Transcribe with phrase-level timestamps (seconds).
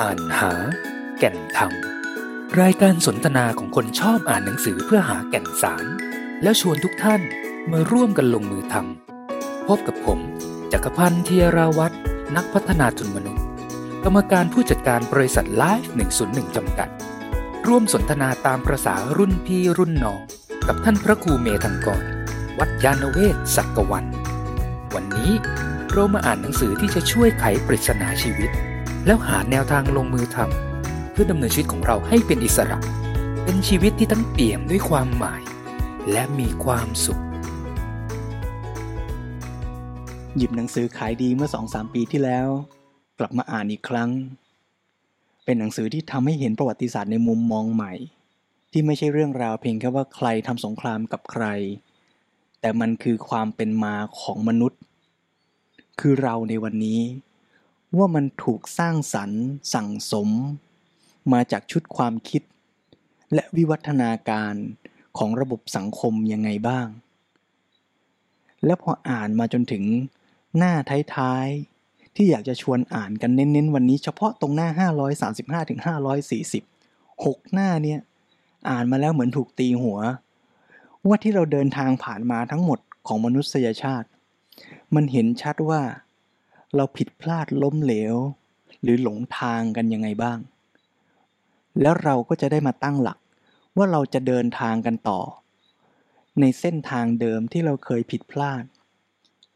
[0.00, 0.52] อ่านหา
[1.18, 1.72] แก่นธรรม
[2.60, 5.84] รายการสนทนาของคนชอบอ่านหนังสือเพื่อหาแก่นสาร
[6.42, 7.20] แล้วชวนทุกท่าน
[7.72, 10.18] มาร่วมกันลงมือทำพบกับผม
[10.72, 11.94] จักรพันธ์เทียราวัตร
[12.36, 13.44] นักพัฒนาทุนมนุษย์
[14.04, 15.92] กรรมการผู้จัดการบริษัท Life
[16.24, 16.88] 101 จำกัด
[17.66, 20.20] ร่วมสนทนาตามประสารุ่นพี่รุ่นน้อง
[20.68, 22.04] กับท่านพระครูเมธังกร
[22.58, 24.04] วัดยานเวศสักกวัน
[24.94, 25.32] วันนี้
[25.92, 28.52] เรามาอ่านหนังสือที่จะช่วยไขปริศนาชีวิต
[29.06, 32.78] แล้วหาแนวทางลงมือทำเพื่อดำเนินชีวิตของเราให้เป็นอิสระ
[33.44, 35.42] เป็นชีวิตที่ทั้งเปี่ยมด้วยความหมาย
[36.12, 37.22] และมีความสุข
[40.36, 42.48] หยิบหนังสือขายดีเมื่อสองสามปีที่แล้ว
[43.18, 44.10] กลับมาอ่านอีกครั้ง
[45.44, 47.92] เป็นหนังสือที่ทำให้เห็นประวัติศาสตร์ในมุมมองใหม่
[48.72, 51.44] ที่ไม่ใช่เรื่องราวเพียงแค่ว่าใครทำสงครามกับใคร
[52.60, 54.80] แต่มันคือความเป็นมาของมนุษย์
[56.00, 57.00] คือเราในวันนี้
[57.98, 59.42] ว่ามันถูกสร้างสรรค์
[59.74, 60.28] สั่งสม
[61.32, 62.42] มาจากชุดความคิด
[63.34, 64.54] และวิวัฒนาการ
[65.18, 66.86] ของระบบสังคมยังไงบ้าง
[68.64, 69.84] แล้วพออ่านมาจนถึง
[70.56, 70.74] หน้า
[71.16, 74.68] ท้ายๆ ที่อยากจะชวนอ่านกันเน้นๆ วันนี้เฉพาะตรงหน้า
[75.30, 75.80] 535ถึง
[76.50, 78.00] 540 6 หน้าเนี่ย
[78.70, 79.98] อ่านมาแล้วเหมือนถูกตีหัว
[81.06, 84.08] ว่าที่เราเดินทางผ่านมาทั้งหมดของมนุษยชาติ
[84.94, 85.80] มันเห็นชัดว่า
[86.76, 88.16] เราผิดพลาดล้มเหลว
[88.82, 90.38] หรือหลงทางกันยังไงบ้าง
[91.80, 93.18] แล้วเราก็จะได้มาตั้งหลัก
[93.76, 95.20] ว่าเราจะเดินทางกันต่อ
[96.40, 98.64] ในเส้นทางเดิมที่เราเคยผิดพลาด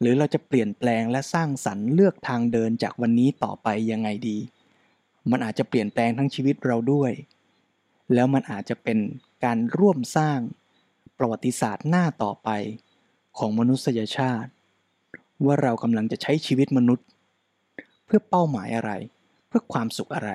[0.01, 4.39] หรือเราจะเปลี่ยนแปลงและสร้างสรรค์เลือกทางเดินจากวันนี้ต่อไปยังไงดี
[5.31, 7.13] มันอาจจะเปลี่ยนแปลงทั้งชีวิตเราด้วย
[8.15, 8.99] แล้วมันอาจจะเป็น
[9.45, 10.39] การร่วมสร้าง
[11.19, 12.49] ประวัติศาสตร์หน้าต่อไป
[13.39, 14.51] ของมนุษยชาติ
[15.47, 17.07] ว่าเรากำลังจะใช้ชีวิตมนุษย์
[18.07, 18.93] เพื่อเป้าหมายอะไร
[19.49, 20.31] เพื่อความสุขอะไร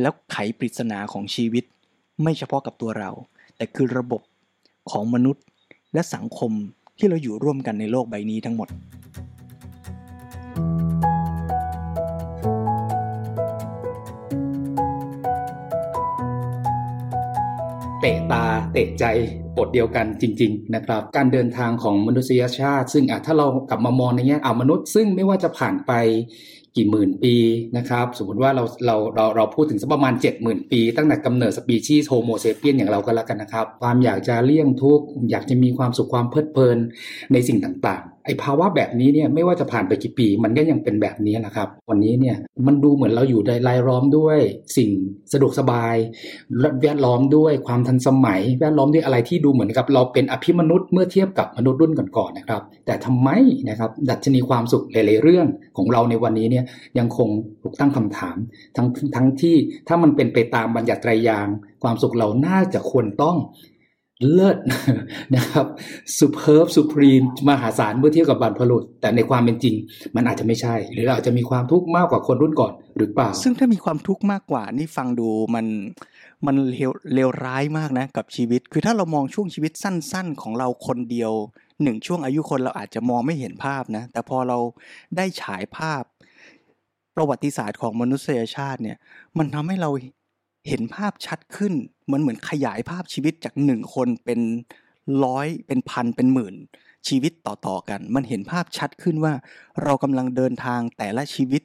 [0.00, 1.64] แล้วไขปริศนาของชีวิต
[2.22, 3.10] ไม่เฉพาะกับตัวเรา
[3.56, 4.22] แต่คือระบบ
[4.90, 5.44] ของมนุษย์
[5.94, 6.52] และสังคม
[6.98, 8.68] ที่เราอยู่ร่วมกันในโลกใบนี้ทั้งหมด
[18.00, 19.04] เตะตาเตะใจ
[19.60, 25.92] บทเดียวกันจริง ๆ นะครับ การเดินทางของมนุษยชาติ ซึ่งถ้าเรากลับมามองในแง่เอามนุษย์ ซึ่งไม่ว่าจะผ่านไป
[26.76, 27.34] กี่หมื่นปี
[27.76, 36.78] นะครับ สมมติว่าเราเราเราเราพูดถึงสักประมาณ 70,000 ปี ตั้งแต่กำเนิดสปีชีส์โฮโมเซเปียนอย่างเราก็แล้วกันนะครับ ความอยากจะเลี่ยงทุกข์อยากจะมีความสุขความเพลิดเพลิน
[37.32, 42.36] ในสิ่งต่าง ไอ้ภาวะแบบนี้เนี่ยไม่ว่าจะผ่านไปกี่ปี มันก็ยังเป็นแบบนี้แหละครับ วันนี้เนี่ย
[42.66, 44.38] มันดูเหมือนเราอยู่ในรายล้อมด้วย
[44.76, 44.90] สิ่ง
[45.32, 45.94] สะดวกสบาย
[46.82, 53.28] แวดล้อมด้วยความทันสมัย แวดล้อมด้วยอะไรที่ดูเหมือนกับ เราเป็นอภิมนุษย์เมื่อเทียบกับมนุษย์รุ่นก่อนๆนะครับ แต่ทำไม
[53.68, 56.64] นะครับดัชนีความสุขหลายๆเรื่องของเราในวันนี้เนี่ย
[56.98, 57.28] ยังคง
[57.62, 58.36] ถูกตั้งคำถาม
[58.76, 59.56] ทั้งทั้งที่
[59.88, 61.48] ถ้ามันเป็นไปตามบัญญัติไตรยาง
[61.82, 63.36] ความสุขเราน่าจะควรต้อง
[64.32, 64.58] เลิศ
[65.34, 65.66] นะครับ
[66.18, 69.74] superb supreme มหาศาลเมื่อเทียบกับบรรพบุรุษแต่ในความเป็นจริง
[70.16, 75.66] มันอาจจะไม่ใช่ หรือเราอาจจะมีความทุกข์มากกว่าคนรุ่นก่อนหรือเปล่า ซึ่งถ้ามีความทุกข์มากกว่านี่ฟังดูมัน
[76.46, 81.32] มันเลวเลวร้ายมากนะกับชีวิต คือถ้าเรามองช่วงชีวิตสั้น ๆ ของเราคนเดียว
[81.82, 84.58] หนึ่งช่วงอายุคนเราอาจจะมองไม่เห็นภาพนะ แต่พอเรา
[85.16, 86.02] ได้ฉายภาพ
[87.16, 88.98] ประวัติศาสตร์ของมนุษยชาติเนี่ย
[89.38, 89.90] มันทำให้เรา
[90.68, 91.74] เห็นภาพชัดขึ้น
[92.10, 94.40] เหมือนเหมือนขยายภาพชีวิตจากหนึ่งคนเป็น
[95.24, 96.54] ร้อยเป็นพันเป็นหมื่น
[97.08, 99.32] ชีวิตต่อๆกัน มันเห็นภาพชัดขึ้นว่า
[99.82, 101.62] เรากำลังเดินทางแต่ละชีวิต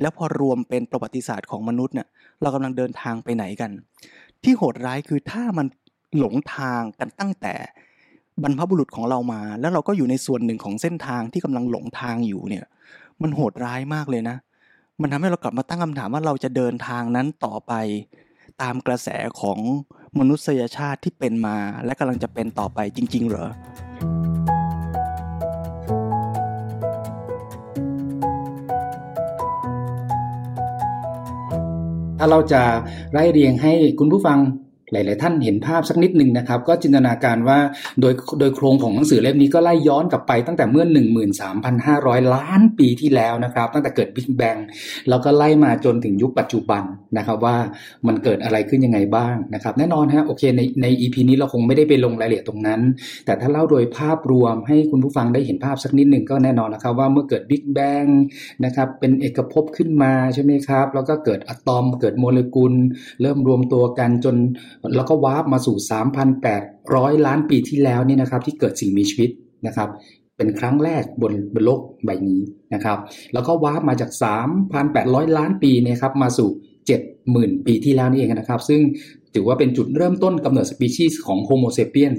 [0.00, 2.08] แล้วพอรวมเป็นประวัติศาสตร์ของมนุษย์เนี่ย
[2.42, 3.70] เรากำลังเดินทางไปไหนกัน
[4.42, 5.66] ที่โหดร้ายคือถ้ามัน
[6.18, 7.54] หลงทางกันตั้งแต่
[8.42, 12.64] บรรพบุรุษของเรามา แล้วเราก็อยู่ในส่วนหนึ่งของเส้นทางที่กำลังหลงทางอยู่เนี่ย
[13.22, 14.36] มันโหดร้ายมากเลยนะ
[15.00, 17.72] มันทำให้เรากลับมาตั้งคำถามว่าเราจะเดินทางนั้นต่อไป
[18.62, 19.08] ตามกระแส
[19.40, 19.58] ของ
[20.18, 23.48] มนุษยชาติที่เป็นมาและกำลังจะเป็นต่อไปจริง ๆ เหรอ
[32.18, 32.62] ถ้าเราจะ
[33.12, 34.38] ไล่เรียงให้คุณผู้ฟัง
[34.92, 37.58] หลาย ๆ ท่านเห็นภาพสักนิดหนึ่งนะครับ ก็จินตนาการว่า
[38.00, 40.84] โดยโดยโครงของหนังสือเล่มนี้ก็ไล่ย้อนกลับไปตั้งแต่เมื่อ
[41.58, 44.56] 13,500 ล้านปีที่แล้วนะครับ ตั้งแต่เกิดบิ๊กแบง
[45.08, 46.82] แล้วก็ไล่มาจนถึงยุคปัจจุบัน
[47.16, 47.56] นะครับ ว่า
[48.06, 52.80] มันเกิดอะไรขึ้นยังไงบ้างนะครับ แน่นอนฮะโอเคในใน EP นี้เราคงไม่ได้ไปลงรายละเอียดตรงนั้น
[53.24, 58.04] แต่ถ้าเล่าโดยภาพรวมให้คุณผู้ฟังได้เห็นภาพสักนิดหนึ่งก็แน่นอนนะครับ ว่าเมื่อเกิดบิ๊กแบง
[58.64, 62.72] นะครับเป็นเอกภพขึ้นมาใช่ไหมครับ แล้วก็เกิดอะตอมเกิดโมเลกุล
[63.22, 64.36] เริ่มรวมตัวกันจน
[64.96, 65.76] แล้วก็วาร์ปมาสู่
[66.50, 69.30] 3,800 ล้านปีที่แล้วนี่นะครับ ที่เกิดสิ่งมีชีวิต
[69.66, 69.88] นะครับ
[70.36, 72.40] เป็นครั้งแรกบนบนโลกใบนี้
[72.74, 72.98] นะครับ
[73.32, 74.10] แล้วก็ warp มาจาก
[74.74, 76.48] 3,800 ล้านปีเนี่ยครับมาสู่
[77.08, 78.80] 70,000 ปีที่แล้วนี่เองนะครับ ซึ่ง
[79.34, 82.14] ถือว่าเป็นจุดเริ่มต้นกำเนิดสปีชีส์ของ Homo sapiens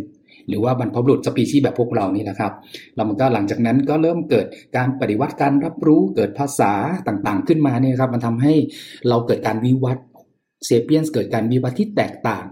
[0.47, 2.51] หรือว่าบรรพบุรุษสปีชีส์แบบพวกเรานี่นะครับ
[2.95, 4.45] แล้วมันก็หลังจากนั้นก็เริ่มเกิด
[4.77, 6.73] การปฏิวัติการรับรู้เกิดภาษา
[7.07, 8.53] ต่างๆ ขึ้นมาเนี่ยครับ มันทำให้
[9.09, 10.05] เราเกิดการวิวัฒน์
[10.65, 12.45] sapiens เกิดการวิวัฒน์ที่แตกต่าง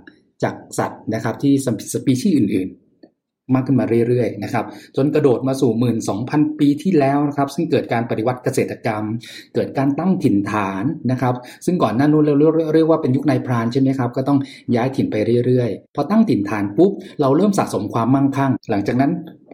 [0.43, 1.53] จากสัตว์นะครับที่
[1.93, 4.65] สปีชีส์อื่นๆ มากขึ้นมาเรื่อยๆนะครับ
[4.95, 5.71] จนกระโดดมาสู่
[6.15, 9.03] 12,000ปีที่แล้วนะครับซึ่งเกิดการปฏิวัติเกษตรกรรม
[9.55, 11.35] เกิดการตั้งถิ่นฐานนะครับ
[11.65, 12.35] ซึ่งก่อนหน้านู้นเรา
[12.75, 14.39] เรียกว่าเป็นยุคนายพรานใช่ไหมครับก็ต้อง
[14.75, 15.15] ย้ายถิ่นไป
[15.45, 16.91] เรื่อยๆ พอตั้งถิ่นฐานปุ๊บ
[17.21, 19.11] เราเริ่มสะสมความมั่งคั่ง หลังจากนั้น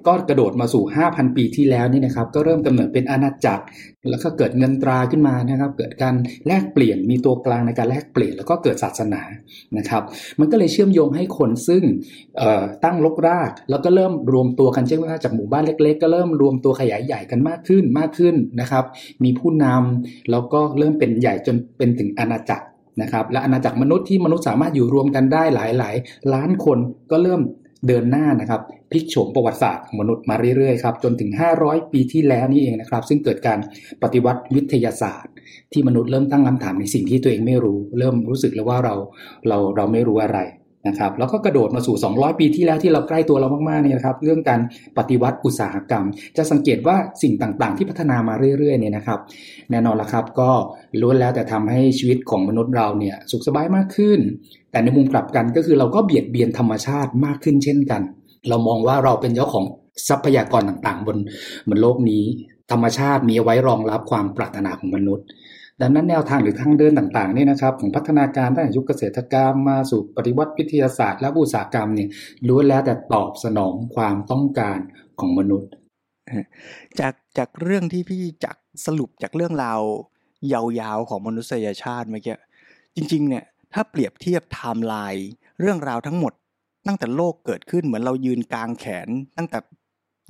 [0.08, 3.64] ก็กระโดดมาสู่ 5,000 ปีที่แล้วนี่นะครับ ก็เริ่มกำเนิดเป็นอาณาจักร
[4.10, 6.16] แล้วก็เกิดเงินตราขึ้นมานะครับ เกิดการ
[6.48, 9.22] แลกเปลี่ยนมีตัวกลางในการแลกเปลี่ยน แล้วก็เกิดศาสนา
[9.78, 10.04] นะครับ
[10.40, 11.84] มันก็เลยเชื่อมโยงให้คนซึ่ง
[12.84, 18.86] ตั้งลกราก แล้วก็เริ่มรวมตัวกันเช่นว่าจากหมู่บ้านเล็ก ๆ ก็เริ่มรวมตัวขยายใหญ่กันมากขึ้นมากขึ้นนะครับ
[19.24, 22.66] มีผู้นำแล้วก็เริ่มเป็นใหญ่จนเป็นถึงอาณาจักร
[23.02, 26.78] นะครับและอาณาจักรมนุษย์ที่มนุษย์สามารถอยู่รวมกันได้หลายๆล้านคน
[27.12, 27.42] ก็เริ่ม
[27.88, 28.62] เดินหน้านะครับ
[28.96, 31.30] ลิกโฉมประวัติศาสตร์ของมนุษย์มาเรื่อยๆครับจนถึง
[31.62, 33.60] 500 ปีที่แล้วนี่เองนะครับ ซึ่งเกิดการ
[34.04, 35.34] ปฏิวัติวิทยาศาสตร์
[35.74, 38.96] ที่มนุษย์เริ่มตั้งคำถามในสิ่งที่ตัวเองไม่รู้ เริ่มรู้สึกแล้วว่าเรา
[39.48, 40.40] เราเราไม่รู้อะไร
[40.90, 44.62] นะครับแล้วก็กระโดดมาสู่ 200 ปีที่แล้วที่เราใกล้ตัวเรามากๆเนี่ยครับเรื่องการ
[44.98, 46.06] ปฏิวัติอุตสาหกรรม
[46.38, 49.20] จะสังเกตว่าสิ่งต่างๆ ที่พัฒนามาเรื่อยๆเนี่ยนะครับ
[49.72, 50.50] แน่นอนละครับก็
[51.02, 54.20] ล้วนแล้วแต่ทำให้ชีวิตของมนุษย์เราเนี่ยสุขสบายมากขึ้น
[54.72, 58.02] แต่ในมุมกลับกันก็คือเราก็เบียดเบียนธรรมชาติมากขึ้นเช่นกัน
[58.50, 59.66] เรามองว่าเราเป็นเจ้าของ
[60.08, 61.18] ทรัพยากรต่างๆ บน
[61.70, 62.24] บนโลกนี้
[62.72, 65.28] ธรรมชาติมีไว้รองรับความปรารถนาของมนุษย์
[65.82, 72.10] ดังนั้นแนวทางหรือทางเดินต่างๆนี่นะครับ ของพัฒนาการตั้งแต่ยุคเกษตรกรรมมาสู่ปฏิวัติวิทยาศาสตร์ และอุตสาหกรรมเนี่ย
[72.48, 74.80] ล้วนแล้วแต่ตอบสนองความต้องการ
[75.20, 75.70] ของมนุษย์
[77.00, 79.82] จากจากเรื่องที่พี่จักสรุปจากเรื่องราว
[80.54, 82.36] ยาวๆของมนุษยชาติเมื่อกี้
[82.96, 83.44] จริงๆเนี่ย
[83.74, 85.28] ถ้าเปรียบเทียบไทม์ไลน์
[85.60, 86.34] เรื่องราวทั้งหมด
[86.88, 89.58] ตั้งแต่โลกเกิดขึ้นเหมือนเรายืนกลางแขน ตั้งแต่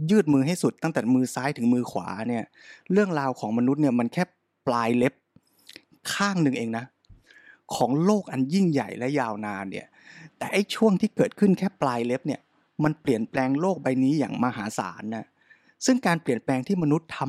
[0.10, 2.44] ยืดมือให้สุดตั้งแต่มือซ้ายถึงมือขวาเนี่ย
[2.92, 4.24] เรื่องราวของมนุษย์เนี่ยมันแค่
[4.68, 5.14] ปลายเล็บ
[6.14, 6.86] ข้างหนึ่งเองนะ
[7.76, 9.88] ของโลกอันยิ่งใหญ่และยาวนานเนี่ย
[10.38, 12.42] แต่ไอ้ช่วงที่เกิดขึ้นแค่ปลายเล็บเนี่ย
[12.84, 15.26] มันเปลี่ยนแปลงโลกใบนี้อย่างมหาศาลนะ
[15.86, 17.20] ซึ่งการเปลี่ยนแปลงที่มนุษย์ท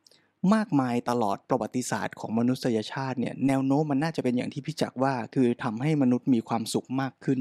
[0.00, 7.40] ำมากมายตลอดประวัติศาสตร์ของมนุษยชาติเนี่ยแนวโน้มมันน่าจะเป็นอย่างที่พี่จักว่า คือทำให้มนุษย์มีความสุขมากขึ้น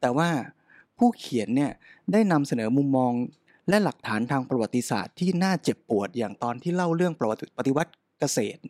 [0.00, 0.30] แต่ว่า
[0.98, 1.72] ผู้เขียนเนี่ย
[2.12, 3.12] ได้นำเสนอมุมมอง
[3.68, 8.60] และหลักฐานทางประวัติศาสตร์ที่น่าเจ็บปวดอย่างตอนที่เล่าเรื่องประวัติปฏิวัติเกษตร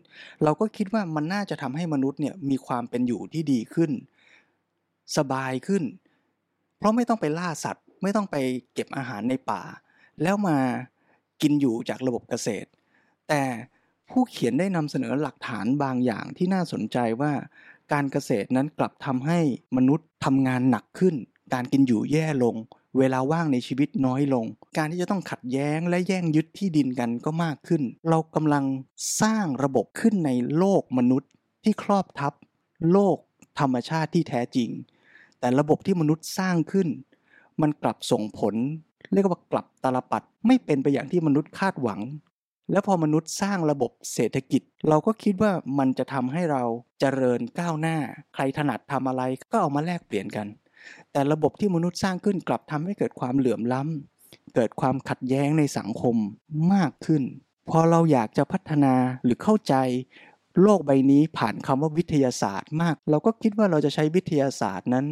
[0.44, 3.90] เราก็คิดว่ามันน่าจะทำให้มนุษย์เนี่ยมีความเป็นอยู่ที่ดีขึ้น
[5.16, 5.82] สบายขึ้น
[6.78, 8.36] เพราะไม่ต้องไปล่าสัตว์ ไม่ต้องไป
[8.74, 9.62] เก็บอาหารในป่า
[10.22, 10.58] แล้วมา
[11.42, 12.68] กินอยู่จากระบบเกษตร
[13.28, 13.42] แต่
[14.10, 17.32] ผู้เขียนได้นำเสนอหลักฐานบางอย่างที่น่าสนใจว่า
[17.92, 19.38] การเกษตรนั้นกลับทำให้
[19.76, 21.14] มนุษย์ทำงานหนักขึ้น
[21.54, 22.54] การกินอยู่แย่ลง
[22.98, 24.44] เวลาว่างในชีวิตน้อยลง
[24.78, 28.64] การที่จะต้องขัดแย้งและแย่งยึดที่ดินกันก็มากขึ้น เรากำลัง
[29.22, 31.30] สร้างระบบขึ้นในโลกมนุษย์
[31.64, 32.32] ที่ครอบทับ
[32.92, 33.16] โลก
[33.60, 34.70] ธรรมชาติที่แท้จริง
[35.40, 36.88] แต่ระบบที่มนุษย์สร้างขึ้น
[37.60, 38.54] มันกลับส่งผล
[39.12, 42.00] เรียกว่ากลับตาลปัดไม่เป็นไปอย่างที่มนุษย์คาดหวัง
[42.70, 46.62] แล้วพอมนุษย์สร้างระบบเศรษฐกิจ เราก็คิดว่ามันจะทำให้เรา
[47.00, 47.96] เจริญก้าวหน้า
[48.34, 50.46] ใครถนัดทำอะไรก็เอามาแลกเปลี่ยนกัน
[51.12, 56.16] แต่ระบบที่มนุษย์สร้างขึ้นกลับทำให้เกิดความเหลื่อมล้ำเกิดความขัดแย้งในสังคม
[56.74, 57.22] มากขึ้น
[57.70, 59.74] พอเราอยากจะพัฒนาหรือเข้าใจ
[60.62, 65.06] โลกใบนี้ผ่านคำว่าวิทยาศาสตร์มาก เราก็คิดว่าเราจะใช้วิทยาศาสตร์นั้น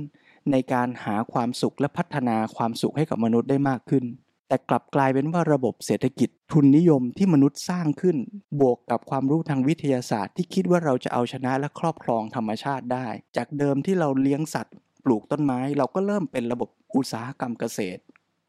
[0.50, 4.05] ในการหาความสุขและพัฒนาความสุขให้กับมนุษย์ได้มากขึ้น
[4.49, 8.17] แต่กลับกลายเป็นว่าระบบเศรษฐกิจทุนนิยมที่มนุษย์สร้างขึ้น
[8.61, 14.75] บวกกับความรู้ทางวิทยาศาสตร์ที่คิดว่าเราจะเอาชนะและครอบครองธรรมชาติได้ จากเดิมที่เราเลี้ยงสัตว์
[15.05, 18.01] ปลูกต้นไม้ เราก็เริ่มเป็นระบบอุตสาหกรรมเกษตร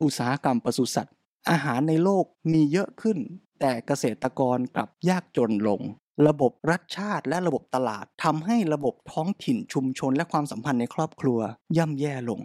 [0.03, 1.15] อุตสาหกรรมปศุสัตว์
[1.49, 3.17] อาหารในโลกมีเยอะขึ้น
[3.59, 5.81] แต่เกษตรกรกลับยากจนลง
[6.27, 11.39] ระบบรัฐชาติและระบบตลาดทำให้ระบบท้องถิ่นชุมชนและความสัมพันธ์ในครอบครัว
[11.77, 12.39] ย่ำแย่ลง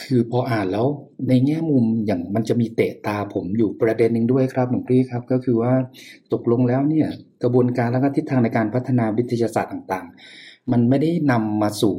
[0.00, 0.86] คือพออ่านแล้ว
[1.28, 5.72] ในแง่มุมอย่างมันจะมีเตะตาผมอยู่ประเด็นหนึ่งด้วยครับหลวงพี่ครับ ก็คือว่า
[6.32, 7.08] ตกลงแล้วเนี่ย
[7.42, 11.94] กระบวนการและก็ทิศทางในการพัฒนาวิทยาศาสตร์ต่างๆ มันไม่ได้นำมาสู่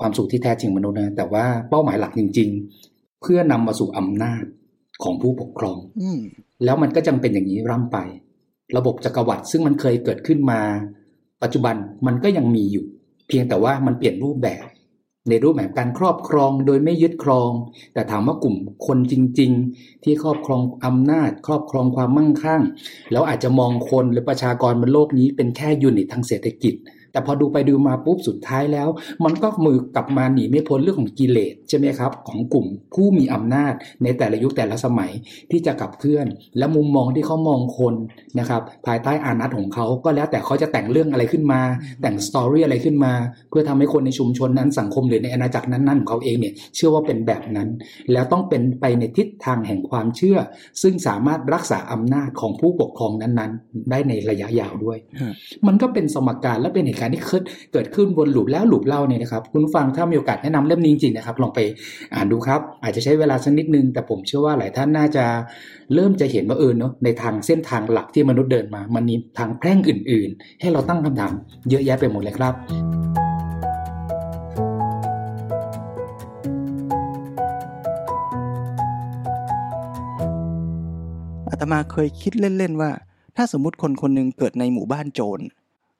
[0.00, 2.48] ความสุขที่แท้จริงมนุษย์นะแต่ว่าเป้าหมายหลักจริง
[2.86, 4.44] ๆ เพื่อนำมาสู่อำนาจ
[5.02, 5.78] ของผู้ปกครอง
[6.64, 7.98] แล้วมันก็จำเป็นอย่างนี้ร่ำไป
[8.76, 10.60] ระบบจักรวรรดิซึ่งมันเคยเกิดขึ้นมา
[11.42, 12.86] ปัจจุบันมันก็ยังมีอยู่
[13.28, 14.64] เพียงแต่ว่ามันเปลี่ยนรูปแบบ
[15.28, 17.50] ในรูปแบบการครอบครองโดยไม่ยึดครอง
[17.94, 22.62] แต่ถามว่ากลุ่มคนจริง ๆ ที่ครอบครองอำนาจ ครอบครองความมั่งคั่ง
[23.12, 26.74] แล้วอาจจะมองคนหรือประชากรบนโลกนี้เป็นแค่ยูนิตทางเศรษฐกิจ
[27.12, 28.88] แต่พอดูไปดูมาปุ๊บสุดท้ายแล้ว
[29.24, 35.12] มันก็มือกลับมาหนีไม่พ้นเรื่องของกิเลสใช่ไหมครับ ของกลุ่มผู้มีอำนาจในแต่ละยุคแต่ละสมัย
[35.50, 36.26] ที่จะขับเคลื่อน
[36.58, 37.94] และมุมมองที่เขามองคน
[38.38, 41.60] นะครับภายใต้อานัตของเขาก็แล้วแต่เขาจะแต่งเรื่องอะไรขึ้นมา
[42.02, 43.12] แต่งสตอรี่อะไรขึ้นมา
[43.50, 47.68] เพื่อทำให้คนในชุมชนนั้นสังคมหรือในอาณาจักรนั้นๆของเขาเองเนี่ยเชื่อว่าเป็นแบบนั้น
[48.12, 50.38] แล้วต้องเป็นไปในทิศทางแห่งความเชื่อ
[50.82, 55.32] ซึ่งสามารถรักษาอำนาจของผู้ปกครองนั้นๆ ได้ในระยะยาวด้วยฮะ
[55.66, 57.22] มันก็เป็นสมการและเป็นเหตุการณ์ที่
[57.72, 61.60] เกิดขึ้นวนหลูปแล้วหลูปเล่าเนี่ยนะครับคุณผู้ฟังถ้ามีโอกาสแนะนำเล่มนี้จริงๆนะครับลองไป
[62.14, 65.24] อ่านดูครับ อาจจะใช้เวลาสักนิดนึง แต่ผมเชื่อว่าหลายท่านน่าจะ
[65.94, 71.32] เริ่มจะเห็นว่าเออเนาะในทางเส้นทางหลักที่มนุษย์เดินมา มันมีทางแพร่งอื่น ๆ ให้เราตั้งคำถาม
[71.70, 72.54] เยอะแยะไปหมดเลยครับ
[81.50, 82.90] อาตมาเคยคิดเล่นๆว่า
[83.36, 85.42] ถ้าสมมติคนคนหนึ่งเกิดในหมู่บ้านโจร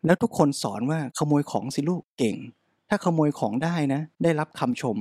[0.06, 2.37] แล้วทุกคนสอนว่าขโมยของสิลูกเก่ง
[2.88, 4.97] ถ้าขโมยของได้นะ ได้รับคำชม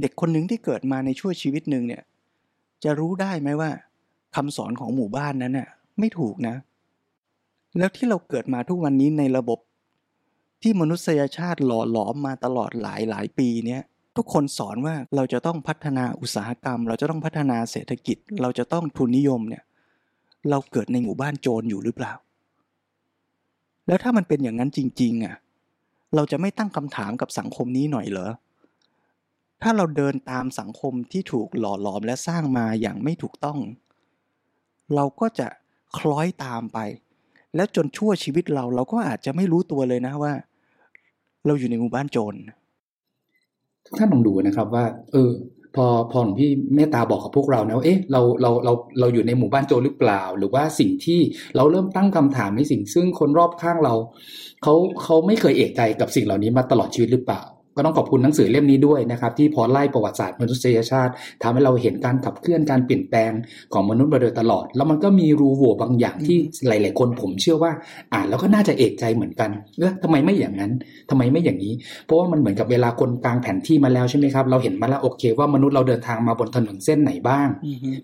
[0.00, 2.02] เด็กคนหนึ่งที่เกิดมาในช่วงชีวิตหนึ่งเนี่ย
[2.84, 3.70] จะรู้ได้ไหมว่า
[4.36, 5.68] คำสอนของหมู่บ้านนั้นน่ะ
[5.98, 6.56] ไม่ถูกนะ
[7.78, 9.58] แล้วที่เราเกิดมาทุกวันนี้ในระบบ
[10.62, 13.82] ที่มนุษยชาติหล่อหลอมมาตลอดหลายหลายปีเนี่ย
[14.16, 19.62] ทุกคนสอนว่าเราจะต้องพัฒนาอุตสาหกรรม เราจะต้องพัฒนาเศรษฐกิจ เราจะต้องทุนนิยมเนี่ย
[20.50, 22.12] เราเกิดในหมู่บ้านโจรอยู่หรือเปล่า
[23.86, 25.36] แล้วถ้ามันเป็นอย่างนั้นจริง ๆอะ
[26.14, 28.30] เราจะไม่ตั้งคำถามกับสังคมนี้หน่อยเหรอ
[29.62, 33.58] ถ้าเราเดินตามสังคมที่ถูกหล่อหลอมและสร้างมาอย่างไม่ถูกต้อง
[34.94, 35.48] เราก็จะ
[35.98, 36.78] คล้อยตามไป
[37.54, 40.32] แล้วจนชั่วชีวิตเราเราก็อาจจะไม่รู้ตัวเลยนะว่า
[41.46, 42.34] เราอยู่ในหมู่บ้านโจร
[43.86, 45.30] ทุกท่านลองดูนะครับว่า เออ
[45.76, 51.20] พอพอหลวงพี่เมตตาบอกกับพวกเรานะว่าเอ๊ะเราเราเราเราอยู่ในหมู่บ้านโจรหรือเปล่า หรือว่าสิ่งที่
[51.56, 53.94] เราเริ่มตั้งคำถามในสิ่งซึ่งคนรอบข้างเรา
[54.62, 57.42] เขาเขาไม่เคยเอกใจกับสิ่งเหล่านี้มาตลอดชีวิตหรือเปล่า
[57.76, 61.12] ก็ต้องขอบคุณหนังสือเล่มนี้ด้วยนะครับที่พอไล่ประวัติศาสตร์มนุษยชาติ
[61.42, 63.32] ทำให้เราเห็นการขับเคลื่อนการเปลี่ยนแปลง
[63.72, 66.38] ของมนุษย์มาโดยตลอด แล้วมันก็มีรูโหว่บางอย่างที่
[66.68, 67.72] หลาย ๆ คนผมเชื่อว่า
[68.12, 70.72] อ่านแล้วก็น่าจะเอกใจเหมือนกันเออทำไมไม่อย่างนั้น
[71.10, 71.72] ทำไมไม่อย่างนี้
[72.06, 77.48] เพราะว่ามันเหมือนกับเวลาคนกลางแผนที่มาแล้วใช่ไหมครับเราเห็นมาแล้วโอเค ว่ามนุษย์เราเดินทางมาบนถนนเส้นไหนบ้าง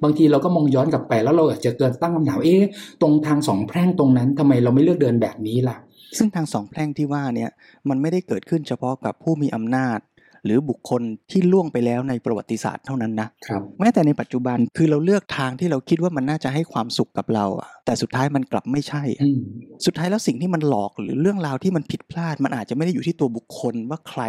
[0.02, 2.62] บางทีเราก็มองย้อนกลับไปแล้วเราอาจจะเกิดตั้งคำถามเอ๊ะ
[3.00, 5.76] ตรงทางสองแพร่งตรงนั้นทำไมเราไม่เลือกเดินแบบนี้ล่ะ
[6.16, 7.50] ซึ่งทางสองแพร่งที่ว่าเนี่ย
[7.88, 9.98] มันไม่ได้เกิดขึ้นเฉพาะกับผู้มีอำนาจ
[10.44, 19.40] หรือบุคคลที่ล่วงไปแล้วในประวัติศาสตร์เท่านั้นนะครับแม้แต่ในปัจจุบันคือเราเลือกทางที่เราคิดว่ามันน่าจะให้ความสุขกับเราอะแต่สุดท้ายมันกลับไม่ใช่อะอืม
[19.86, 24.22] สุดท้ายแล้วสิ่งที่มันหลอกหรือเรื่องราวที่มันผิดพลาด มันอาจจะไม่ได้อยู่ที่ตัวบุคคลว่าใคร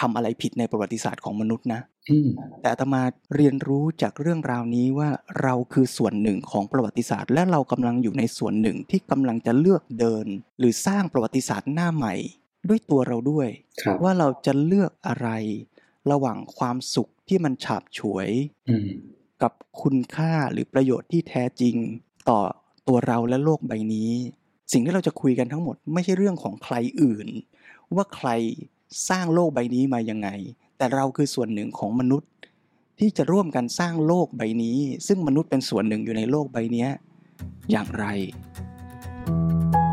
[0.00, 1.80] ทำอะไรผิดในประวัติศาสตร์ของมนุษย์นะ
[2.10, 2.28] อืม
[2.60, 3.02] แต่อาตมา
[3.36, 5.08] เรียนรู้จากเรื่องราวนี้ว่า
[5.42, 10.26] เราคือส่วนหนึ่งของประวัติศาสตร์ และเรากำลังอยู่ในส่วนหนึ่งที่กำลังจะเลือกเดิน
[10.58, 12.14] หรือสร้างประวัติศาสตร์หน้าใหม่
[12.68, 13.48] ด้วยตัวเราด้วย
[13.82, 15.28] ครับว่าเราจะเลือกอะไร
[16.10, 18.28] ระหว่างความสุขที่มันฉาบฉวย
[18.70, 18.88] อืม
[19.42, 19.52] กับ
[19.82, 21.76] คุณค่าหรือประโยชน์ที่แท้จริง
[22.28, 22.40] ต่อ
[22.88, 24.12] ตัวเราและโลกใบนี้
[24.72, 27.28] สิ่งที่เราจะคุยกันทั้งหมด ไม่ใช่เรื่องของใครอื่น
[27.94, 28.28] ว่าใคร
[29.08, 30.28] สร้างโลกใบนี้มายังไง
[30.78, 32.30] แต่เราคือส่วนหนึ่งของมนุษย์
[32.98, 36.90] ที่จะร่วมกันสร้างโลกใบนี้ ซึ่งมนุษย์เป็นส่วนหนึ่งอยู่ในโลกใบเนี้ย
[37.70, 38.06] อย่างไร
[39.86, 39.89] บ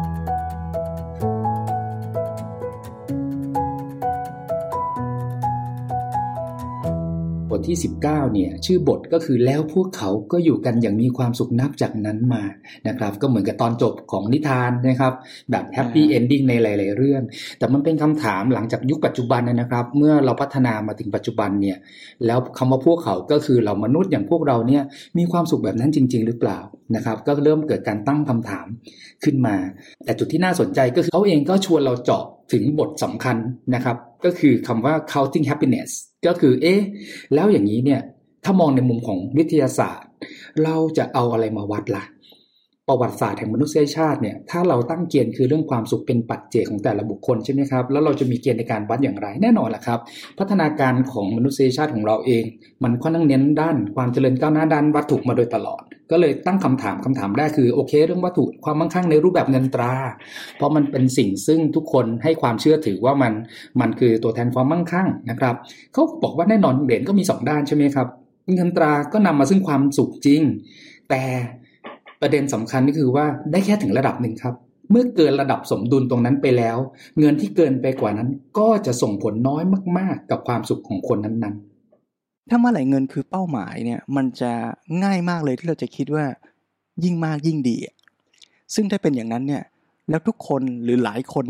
[7.57, 12.43] ทที่ 19เนี่ยชื่อบทก็คือแล้วพวกเขาก็อยู่กันอย่างมีความสุขนับจากนั้นมา
[12.87, 15.13] นะครับ ก็เหมือนกับตอนจบของนิทานนะครับ
[15.51, 17.21] แบบ happy ending ในหลาย ๆ เรื่อง
[17.57, 21.77] แต่มันเป็นคำถามหลังจากยุคปัจจุบันนะครับ เมื่อเราพัฒนามาถึงปัจจุบันเนี่ย
[22.25, 24.83] แล้วคำว่าพวกเขาก็คือเรามนุษย์อย่างพวกเราเนี่ย
[25.17, 26.59] มีความสุขแบบนั้นจริง ๆ หรือเปล่า
[26.95, 28.67] นะครับ ก็เริ่มเกิดการตั้งคำถาม
[29.23, 29.55] ขึ้นมา
[30.05, 32.23] แต่จุดที่น่าสนใจก็คือเขาเองก็ชวนเราเจาะ
[32.53, 33.37] ถึงบทสำคัญ
[33.75, 35.89] นะครับ ก็คือคำว่า counting happiness
[36.27, 36.81] ก็คือเอ๊ะ
[37.33, 38.01] แล้วอย่างนี้เนี่ย
[38.43, 40.09] ถ้ามองในมุมของวิทยาศาสตร์
[40.63, 42.03] เราจะเอาอะไรมาวัดล่ะ
[42.87, 49.99] ประวัติศาสตร์แห่งมนุษยชาติเนี่ยถ้าเราตั้งเกณฑ์คือเรื่องความสุขเป็นปัจเจกของแต่ละบุคคลใช่ไหมครับแล้วเราจะมีเกณฑ์ในการวัดอย่างไรแน่นอนแหละครับ
[50.39, 52.43] พัฒนาการของมนุษยชาติของเราเอง
[52.83, 59.93] มันค่อนข้างเน้นด้าน ความเจริญก้าวหน้าด้านวัตถุมาโดยตลอด ก็เลยตั้งคำถามคำถามแรกคือโอเค เรื่องวัตถุความมั่งคั่งในรูปแบบเงินตรา
[60.55, 63.33] เพราะมันเป็นสิ่งซึ่งทุกคนให้ความเชื่อถือว่ามัน
[63.81, 65.55] มันคือตัวแทนความมั่งคั่งนะครับ
[65.93, 68.07] เขาบอกว่าแน่นอนเหรียญก็มีสองด้านใช่ไหมครับ
[68.55, 70.41] เงินตราก็นำมาซึ่งความสุขจริง
[71.09, 71.23] แต่
[72.21, 74.55] ประเด็นสำคัญก็คือว่าได้แค่ถึงระดับหนึ่งครับ
[74.91, 76.77] เมื่อเกินระดับสมดุลตรงนั้นไปแล้ว
[77.19, 79.63] เงินที่เกินไปกว่านั้น ก็จะส่งผลน้อย
[79.97, 84.51] มาก ๆ กับความสุขของคนนั้นๆ ถ้าเมื่อไหร่เงินคือเป้าหมายเนี่ยมันจะ
[85.03, 86.25] ง่ายมากเลยที่เราจะคิดว่า
[87.03, 87.77] ยิ่งมากยิ่งดี
[88.75, 89.63] ซึ่งถ้าเป็นอย่างนั้นเนี่ย
[90.09, 91.45] แล้วทุกคนหรือหลายคน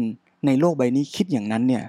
[0.46, 1.84] ในโลกใบนี้คิดอย่างนั้นเนี่ย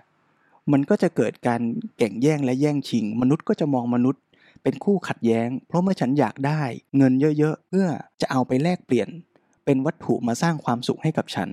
[0.73, 1.61] มันก็จะเกิดการ
[1.99, 4.23] แข่งแย่งและแย่งชิง มนุษย์ก็จะมองมนุษย์
[4.63, 6.63] เป็นคู่ขัดแย้ง เพราะเมื่อฉันอยากได้
[6.97, 7.87] เงินเยอะๆ เพื่อ
[8.21, 9.09] จะเอาไปแลกเปลี่ยน
[9.65, 11.51] เป็นวัตถุมาสร้างความสุขให้กับฉัน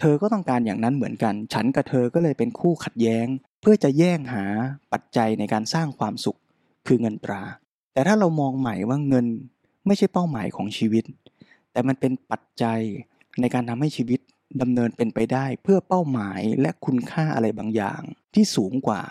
[0.00, 3.26] เธอก็ต้องการอย่างนั้นเหมือนกัน ฉันกับเธอก็เลยเป็นคู่ขัดแย้ง
[3.60, 4.44] เพื่อจะแย่งหา
[4.92, 6.38] ปัจจัยในการสร้างความสุข
[6.86, 7.42] คือเงินตรา
[7.92, 9.26] แต่ถ้าเรามองใหม่ว่าเงิน
[9.86, 11.04] ไม่ใช่เป้าหมายของชีวิต
[11.72, 12.80] แต่มันเป็นปัจจัย
[13.40, 14.20] ในการทำให้ชีวิต
[14.60, 18.00] ดำเนินเป็นไปได้เพื่อเป้าหมายและคุณค่าอะไรบางอย่าง
[18.34, 19.02] ที่สูงกว่า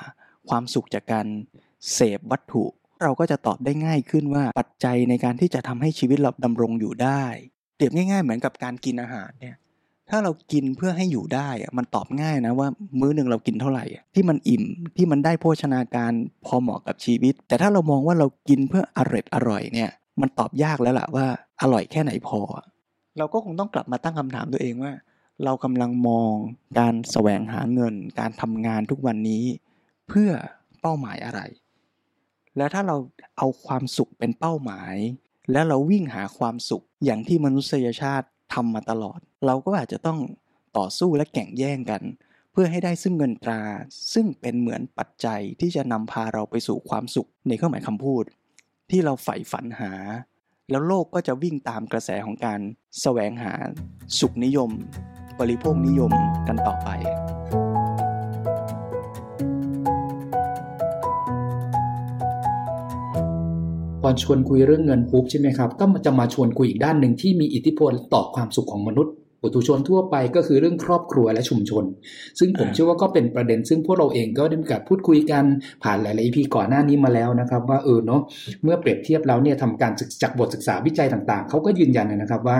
[0.49, 1.27] ความสุขจากการ
[1.93, 2.63] เสพวัตถุ
[3.03, 7.23] เราก็จะตอบได้ง่ายขึ้นว่าปัจจัยในการที่จะทำให้ชีวิตเราดำรงอยู่ได้
[7.75, 9.55] เปรียบง่าย ๆ เหมือนกับการกินอาหารเนี่ย
[10.09, 12.67] ถ้าเรากินเพื่อให้อยู่ได้มันตอบง่ายนะว่า
[12.99, 14.63] มื้อหนึ่งเรากินเท่าไหร่ที่มันอิ่ม
[14.97, 16.11] ที่มันได้โภชนาการ
[16.45, 19.91] พอเหมาะกับชีวิต แต่ถ้าเรามองว่าเรากินเพื่ออร่อยอร่อยเนี่ย
[20.21, 21.25] มันตอบยากแล้วล่ะว่า
[21.61, 22.39] อร่อยแค่ไหนพอ
[23.17, 24.93] เราก็คงต้องกลับมาตั้งคำถามตัวเองว่า
[25.43, 26.33] เรากำลังมอง
[26.79, 29.43] การแสวงหาเงิน การทำงานทุกวันนี้
[30.09, 30.29] เพื่อ
[30.81, 31.41] เป้าหมายอะไร
[32.57, 32.97] และถ้าเรา
[33.37, 34.95] เอาความสุขเป็นเป้าหมาย
[35.51, 40.19] แล้วเราวิ่งหาความสุขอย่างที่มนุษยชาติทำมาตลอด เราก็อาจจะต้อง
[40.77, 42.01] ต่อสู้และแข่งแย่งกัน
[42.51, 43.61] เพื่อให้ได้ซึ่งเงินตรา
[44.13, 48.23] ซึ่งเป็นเหมือนปัจจัยที่จะนำพาเราไปสู่ความสุขในเครื่องหมายคำพูด
[48.89, 49.91] ที่เราใฝ่ฝันหา
[50.71, 52.59] แล้วโลกก็จะวิ่งตามกระแสของการ
[53.01, 53.53] แสวงหา
[54.19, 54.71] สุขนิยม
[55.39, 56.11] บริโภคนิยม
[56.47, 56.89] กันต่อไป
[64.03, 71.83] พอชวนคุยเรื่องเงินปุ๊บใช่ไหมครับ ก็จะมาชวนคุยอีกด้านหนึ่งที่มีอิทธิพลต่อความสุขของมนุษย์ปุถุชนทั่วไปก็คือเรื่องครอบครัวและชุมชน
[72.39, 75.43] ซึ่งผมเชื่อว่าก็เป็นประเด็น ซึ่งพวกเราเองก็ได้มีการพูดคุยกัน
[75.83, 78.21] ผ่านหลายๆ EP ก่อนหน้านี้มาแล้วนะครับ ว่าเออเนาะ
[78.63, 79.91] เมื่อเปรียบเทียบแล้วเนี่ยทำการ
[80.21, 82.59] จากบทศึกษาวิจัยต่างๆ เขาก็ยืนยันนะครับว่า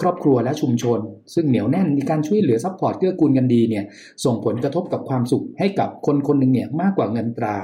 [0.00, 0.98] ครอบครัวและชุมชน
[1.34, 3.84] ซึ่งเหนียวแน่นมีการช่วยเหลือ support เกื้อกูลกันดีเนี่ย
[4.24, 7.56] ส่งผลกระทบกับความสุขให้กับคนคนหนึ่งเนี่ยมากกว่าเงินตรา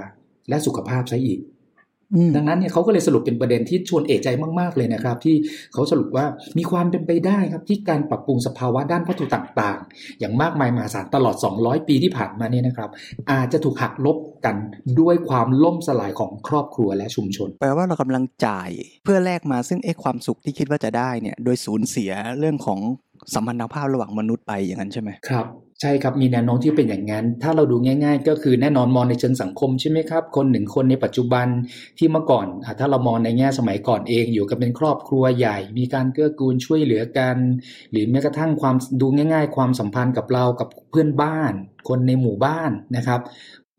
[0.49, 1.41] และสุขภาพซะอีก
[2.37, 4.29] ดังนั้นเนี่ยเขาก็เลยสรุปเป็นประเด็นที่ชวนเอกใจ
[4.61, 5.37] มากๆเลยนะครับ ที่
[5.73, 6.27] เขาสรุปว่า
[6.59, 12.91] มีความเป็นไปได้ครับที่การปรับปรุงสภาวะด้านวัตถุต่างๆ อย่างมากมายมหาศาลตลอด 200 ปีที่ผ่านมาเนี่ยนะครับ
[13.31, 14.57] อาจจะถูกหักลบกัน
[15.01, 18.71] ด้วยความล่มสลายของครอบครัวและชุมชน แปลว่าเรากำลังจ่าย
[19.05, 22.81] เพื่อแลกมาซึ่งเอ้ความสุขที่คิดว่าจะได้เนี่ยโดยสูญเสียเรื่องของ
[23.35, 25.47] สัมพันธภาพระหว่างมนุษย์ไปอย่างนั้นใช่ไหมครับ
[25.85, 31.47] ใช่ครับมีแนวโน้มที่เป็นอย่างนั้น ถ้าเราดูง่าย ๆ ก็คือแน่นอนมองในเชิงสังคมใช่ไหมครับ คนหนึ่งคนในปัจจุบัน
[31.99, 32.47] ที่เมื่อก่อน
[32.79, 37.37] ถ้าเรามองในแง่สมัยก่อนเอง อยู่กันเป็นครอบครัวใหญ่ มีการเกื้อกูลช่วยเหลือกัน
[37.91, 41.53] หรือแม้กระทั่งความดูง่าย ๆ ความสัมพันธ์กับเรากับเพื่อนบ้าน
[41.89, 43.21] คนในหมู่บ้านนะครับ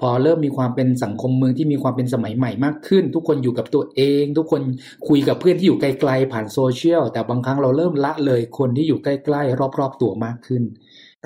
[0.02, 4.62] พอเริ่มมีความเป็นสังคมเมืองที่มีความเป็นสมัยใหม่มากขึ้น ทุกคนอยู่กับตัวเอง ทุกคน
[5.08, 10.64] คุยกับเพื่อนที่อยู่ไกลๆผ่านโซเชียลแต่บางครั้งเราเริ่มละเลยคนที่อยู่ใกล้ ๆ รอบ ๆ ตัวมากขึ้น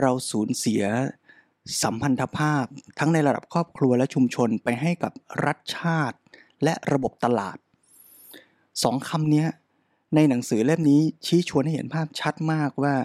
[0.01, 0.83] เราสูญเสีย
[1.83, 2.65] สัมพันธภาพ
[2.99, 5.13] ทั้งในระดับครอบครัวและชุมชนไปให้กับ
[5.45, 6.17] รัฐชาติ
[6.63, 7.57] และระบบตลาด
[8.83, 9.45] สองคำนี้
[10.15, 12.95] ในหนังสือเล่มนี้ชี้ชวนให้เห็นภาพชัดมากว่า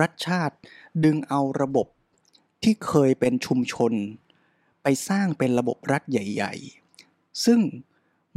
[0.00, 0.54] รัฐชาติ
[1.04, 1.86] ดึงเอาระบบ
[2.62, 3.92] ที่เคยเป็นชุมชน
[4.82, 6.54] ไปสร้างเป็นระบบรัฐใหญ่
[6.98, 7.60] ๆ ซึ่ง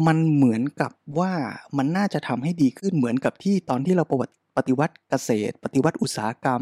[0.08, 1.34] มันเหมือนกับว่า
[1.78, 6.62] มันน่าจะทำให้ดีขึ้นเหมือนกับที่ตอนที่เราประวัติ ปฏิวัติเกษตร ปฏิวัติอุตสาหกรรม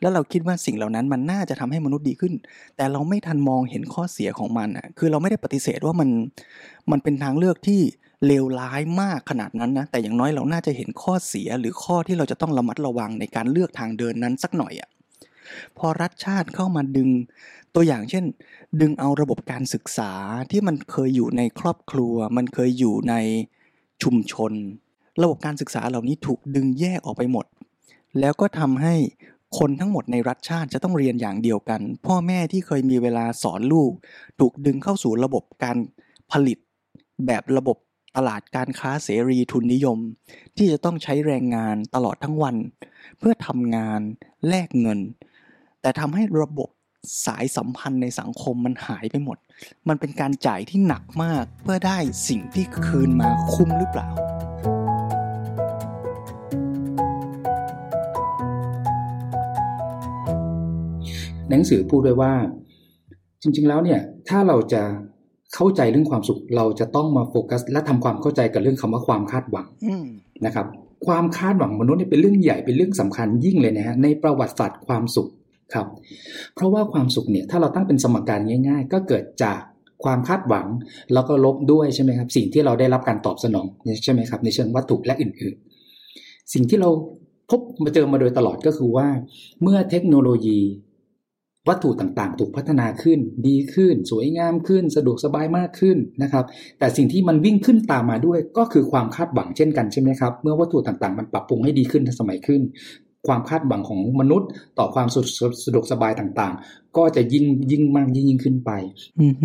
[0.00, 2.34] แล้วเราคิดว่าสิ่งเหล่านั้นมันน่าจะทำให้มนุษย์ดีขึ้น
[2.76, 6.08] แต่เราไม่ทันมองเห็นข้อเสียของมันอะคือเราไม่ได้ปฏิเสธว่ามัน
[6.90, 7.80] มันเป็นทางเลือกที่
[8.26, 14.88] เลวร้ายมากขนาดนั้นนะแต่อย่างน้อยเราน่าจะเห็นข้อเสียหรือข้อที่เราจะต้องระมัดระวังในการเลือกทางเดินนั้นสักหน่อยอะ
[15.78, 17.10] พอรัฐชาติเข้ามาดึง
[17.74, 18.24] ตัวอย่างเช่น
[18.80, 20.12] ดึงเอาระบบการศึกษา
[20.50, 23.14] ที่มันเคยอยู่ในครอบครัว มันเคยอยู่ใน
[24.02, 24.52] ชุมชน
[25.22, 27.46] ระบบการศึกษาเหล่านี้ถูกดึงแยกออกไปหมด
[28.20, 28.94] แล้วก็ทำให้
[29.58, 33.92] คนทั้งหมดในรัฐชาติจะต้องเรียนอย่างเดียวกัน พ่อแม่ที่เคยมีเวลาสอนลูก
[34.40, 35.76] ถูกดึงเข้าสู่ระบบการ
[36.32, 36.58] ผลิต
[37.26, 37.76] แบบระบบ
[38.16, 39.98] ตลาดการค้าเสรีทุนนิยม
[40.56, 42.56] ที่จะต้องใช้แรงงานตลอดทั้งวัน
[43.18, 44.00] เพื่อทำงาน
[44.48, 45.00] แลกเงิน
[45.80, 46.68] แต่ทำให้ระบบ
[47.26, 49.38] สายสัมพันธ์ในสังคมมันหายไปหมด
[49.88, 54.08] มันเป็นการจ่ายที่หนักมากเพื่อได้สิ่งที่คืนมาคุ้มหรือเปล่า
[61.50, 62.32] หนังสือพูดด้วยว่า
[63.42, 64.82] จริง ๆ แล้วเนี่ย ถ้าเราจะ
[65.54, 70.06] เข้าใจเรื่องความสุข เราจะต้องมาโฟกัส และทำความเข้าใจกับเรื่องคำว่าความคาดหวังอืม
[70.46, 70.66] นะครับ
[71.06, 75.28] ความคาดหวังมนุษย์เนี่ยเป็นเรื่องใหญ่เป็นเรื่องสำคัญยิ่งเลยนะฮะในประวัติศาสตร์ความสุข
[75.74, 75.86] ครับ
[76.54, 79.58] เพราะว่าความสุขเนี่ย ถ้าเราตั้งเป็นสมการง่าย ๆ ก็เกิดจาก
[80.04, 80.66] ความคาดหวัง
[81.12, 83.66] แล้วก็ลบด้วยใช่ไหมครับ สิ่งที่เราได้รับการตอบสนอง
[84.04, 86.90] ใช่ไหมครับ ในเชิงวัตถุและอื่นๆ สิ่งที่เรา
[87.50, 89.08] พบมาเจอมาโดยตลอดก็คือว่า
[89.62, 90.60] เมื่อเทคโนโลยี
[91.68, 96.44] วัตถุต่างๆ ถูกพัฒนาขึ้น ดีขึ้น สวยงามขึ้น สะดวกสบายมากขึ้นนะครับ
[96.78, 102.62] แต่สิ่งที่มันวิ่งขึ้นตามมาด้วยก็คือความคาดหวังเช่นกันใช่ไหมครับ เมื่อวัตถุต่างๆ มันปรับปรุงให้ดีขึ้นทันสมัยขึ้น
[103.26, 105.06] ความคาดหวังของมนุษย์ ต่อความ
[105.64, 108.70] สะดวกสบายต่างๆ ก็จะยิ่งยิ่งมากยิ่งยิ่งขึ้นไป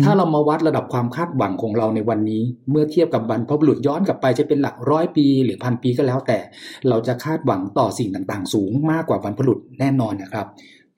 [0.04, 6.38] ถ้าเรามาวัดระดับความคาดหวังของเราในวันนี้ เมื่อเทียบกับบรรพบุรุษย้อนกลับไปจะเป็นหลักร้อยปีหรือพันปีก็แล้วแต่
[6.88, 10.46] เราจะคาดหวังต่อสิ่งต่างๆ สูงมากกว่าบรรพบุรุษแน่นอนนะครับ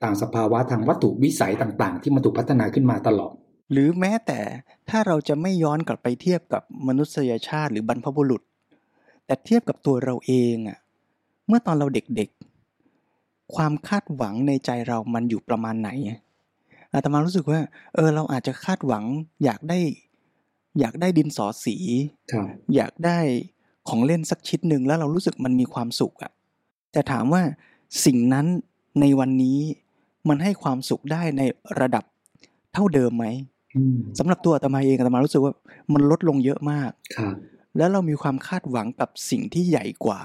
[0.03, 3.33] ต่างสภาวะทางวัตถุวิสัยต่างๆ ที่มันถูกพัฒนาขึ้นมาตลอด
[3.71, 4.39] หรือแม้แต่
[4.89, 8.41] ถ้าเราจะไม่ย้อนกลับไปเทียบกับมนุษยชาติหรือบรรพบุรุษ
[9.25, 10.79] แต่เทียบกับตัวเราเองอะ
[11.47, 15.89] เมื่อตอนเราเด็กๆ ความคาดหวังในใจเรามันอยู่ประมาณไหน
[16.93, 17.59] อาตมารู้สึกว่า
[17.95, 19.03] เออเราอาจจะคาดหวัง
[19.43, 19.79] อยากได้
[20.79, 21.75] อยากได้ดินสอสี
[22.75, 23.19] อยากได้
[23.89, 26.31] ของเล่นสักชิ้นหนึ่งแล้วเรารู้สึกมันมีความสุขอะ
[26.91, 27.41] แต่ถามว่า
[28.05, 28.45] สิ่งนั้น
[29.01, 29.59] ในวันนี้
[30.29, 31.41] มันให้ความสุขได้ใน
[31.79, 32.03] ระดับ
[32.73, 33.25] เท่าเดิมไหม
[34.19, 35.53] สำหรับตัวอาตมาเองอาตมารู้สึกว่า
[35.93, 36.91] มันลดลงเยอะมาก
[37.77, 40.21] แล้วเรามีความคาดหวังกับสิ่งที่ใหญ่กว่า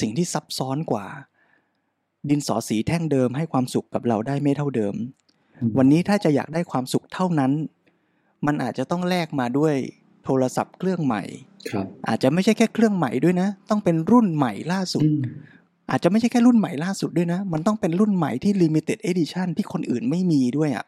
[0.00, 1.06] สิ่งที่ซับซ้อนกว่า
[2.28, 4.94] ดินสอสีแท่งเดิมให้ความสุขกับเราได้ไม่เท่าเดิม
[5.78, 7.52] วันนี้ถ้าจะอยากได้ความสุขเท่านั้น
[8.46, 9.74] มันอาจจะต้องแลกมาด้วย
[10.24, 11.22] โทรศัพท์เครื่องใหม่
[12.08, 15.04] อาจจะไม่ใช่แค่เครื่องใหม่ด้วยนะ ต้องเป็นรุ่นใหม่ล่าสุด
[15.90, 20.84] อาจจะไม่ใช่แค่รุ่นใหม่ล่าสุดด้วยนะ มันต้องเป็นรุ่นใหม่ที่ limited edition ที่คนอื่นไม่มีด้วยอะ่ะ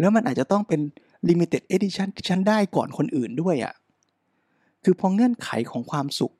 [0.00, 0.80] แล้วมันอาจจะต้องเป็น
[1.28, 3.74] limited edition ที่ฉันได้ก่อนคนอื่นด้วยอะ่ะ
[4.84, 6.34] คือพอเงื่อนไขของความสุข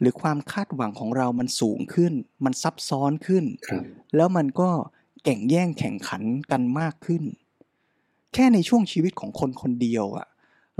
[0.00, 2.12] หรือความคาดหวังของเรามันสูงขึ้น
[2.44, 3.44] มันซับซ้อนขึ้น
[4.16, 4.70] แล้วมันก็
[5.24, 7.22] แข่งแย่งแข่งขันกันมากขึ้น
[8.34, 10.26] แค่ในช่วงชีวิตของคนคนเดียวอะ่ะ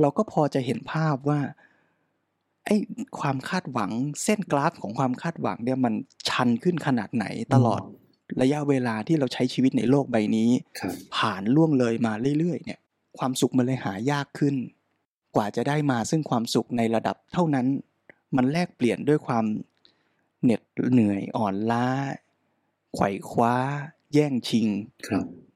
[0.00, 1.40] เราก็พอจะเห็นภาพว่า
[2.66, 2.76] ไอ้
[3.20, 3.90] ความคาดหวัง
[4.24, 5.94] เส้นกราฟของความคาดหวังเนี่ยมัน
[6.28, 7.82] ชันขึ้นขนาดไหนตลอด
[8.42, 10.50] ระยะเวลาที่เราใช้ชีวิตในโลกใบนี้
[11.16, 12.80] ผ่านล่วงเลยมาเรื่อยๆเนี่ย
[13.18, 14.54] ความสุขมันเลยหายากขึ้น
[15.36, 17.66] กว่าจะได้มาซึ่งความสุขในระดับเท่านั้น
[18.36, 19.44] มันแลกเปลี่ยนด้วยความ
[20.42, 20.60] เหน็ด
[20.92, 21.86] เหนื่อยอ่อนล้า
[22.94, 23.54] ไขว่คว้า
[24.14, 24.66] แย่งชิง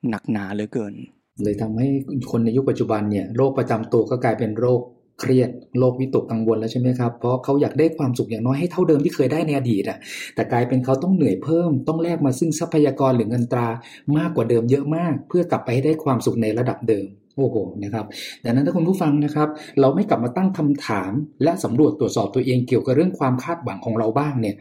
[0.09, 0.95] หนักหนาเหลือเกิน
[1.43, 1.89] เลยทำให้
[2.31, 4.81] คนในยุคปัจจุบันเนี่ยโรคประจำตัวก็กลายเป็นโรค
[5.21, 9.99] เครียดโรควิตกกังวลแล้วใช่ไหมครับเพราะเขาอยากได้ความสุขอย่างน้อยให้เท่าเดิมที่เคยได้ในอดีตอะ
[10.35, 13.69] แต่กลายเป็นเขาต้องเหนื่อยเพิ่ม ต้องแลกมาซึ่งทรัพยากรหรือเงินตรา
[14.17, 17.07] มากกว่าเดิมเยอะมาก เพื่อกลับไปให้ได้ความสุขในระดับเดิม
[17.37, 18.05] โอ้โหนะครับ
[18.45, 19.49] ดังนั้นถ้าคุณผู้ฟังนะครับ
[19.81, 24.57] เราไม่กลับมาตั้งคำถาม และสำรวจตรวจสอบตัวเองเกี่ยวกับเรื่องความคาดหวังของเราบ้างเนี่ย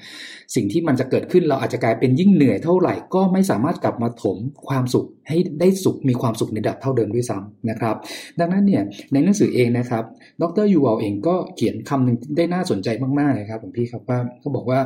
[0.56, 7.96] สิ่งที่มันจะเกิดขึ้นเราอาจจะกลายเป็นยิ่งเหนื่อยเท่าไหร่ก็ไม่สามารถกลับมาถมความสุข ให้ได้สุขมีความสุขในระดับเท่าเดิมด้วยซ้ำนะครับ
[8.40, 10.04] ดังนั้นเนี่ยในหนังสือเองนะครับ
[10.42, 12.88] ดรยูวอลเองก็เขียนคำหนึ่งได้น่าสนใจ
[13.20, 14.80] มากๆเลยครับผมพี่ครับว่าเขาบอกว่า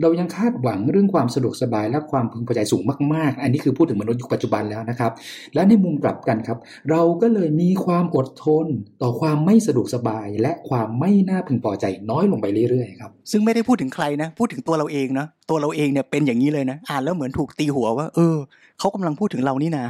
[0.00, 2.82] เรายังคาดหวังเรื่องความสะดวกสบายและความพึงพอใจสูง
[3.14, 5.12] มากๆ อันนี้คือพูดถึงมนุษย์ยุคปัจจุบันแล้วนะครับ
[5.54, 6.58] และในมุมกลับกันครับ
[6.90, 8.66] เราก็เลยมีความอดทน
[9.02, 18.36] ต่อความไม่สะดวกสบาย และความไม่น่าพึงพอใจน้อยลงไปเรื่อยๆครับซึ่งไม่ได้พูดถึงใครนะ พูดถึงตัวเราเองนะตัวเราเองเนี่ยเป็นอย่างนี้เลยนะ อ่านแล้วเหมือนถูกตีหัวว่า เออ
[18.80, 19.86] เขากำลังพูดถึงเรานี่นะ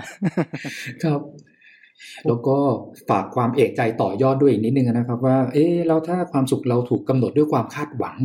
[1.04, 1.20] ครับ
[2.26, 2.56] แล้วก็
[3.08, 8.16] ฝากความเอกใจต่อยอดด้วยอีกนิดนึงนะครับ ว่า เอ๊แล้วถ้าความสุขเราถูกกาหนดด้วยความคาดหวัง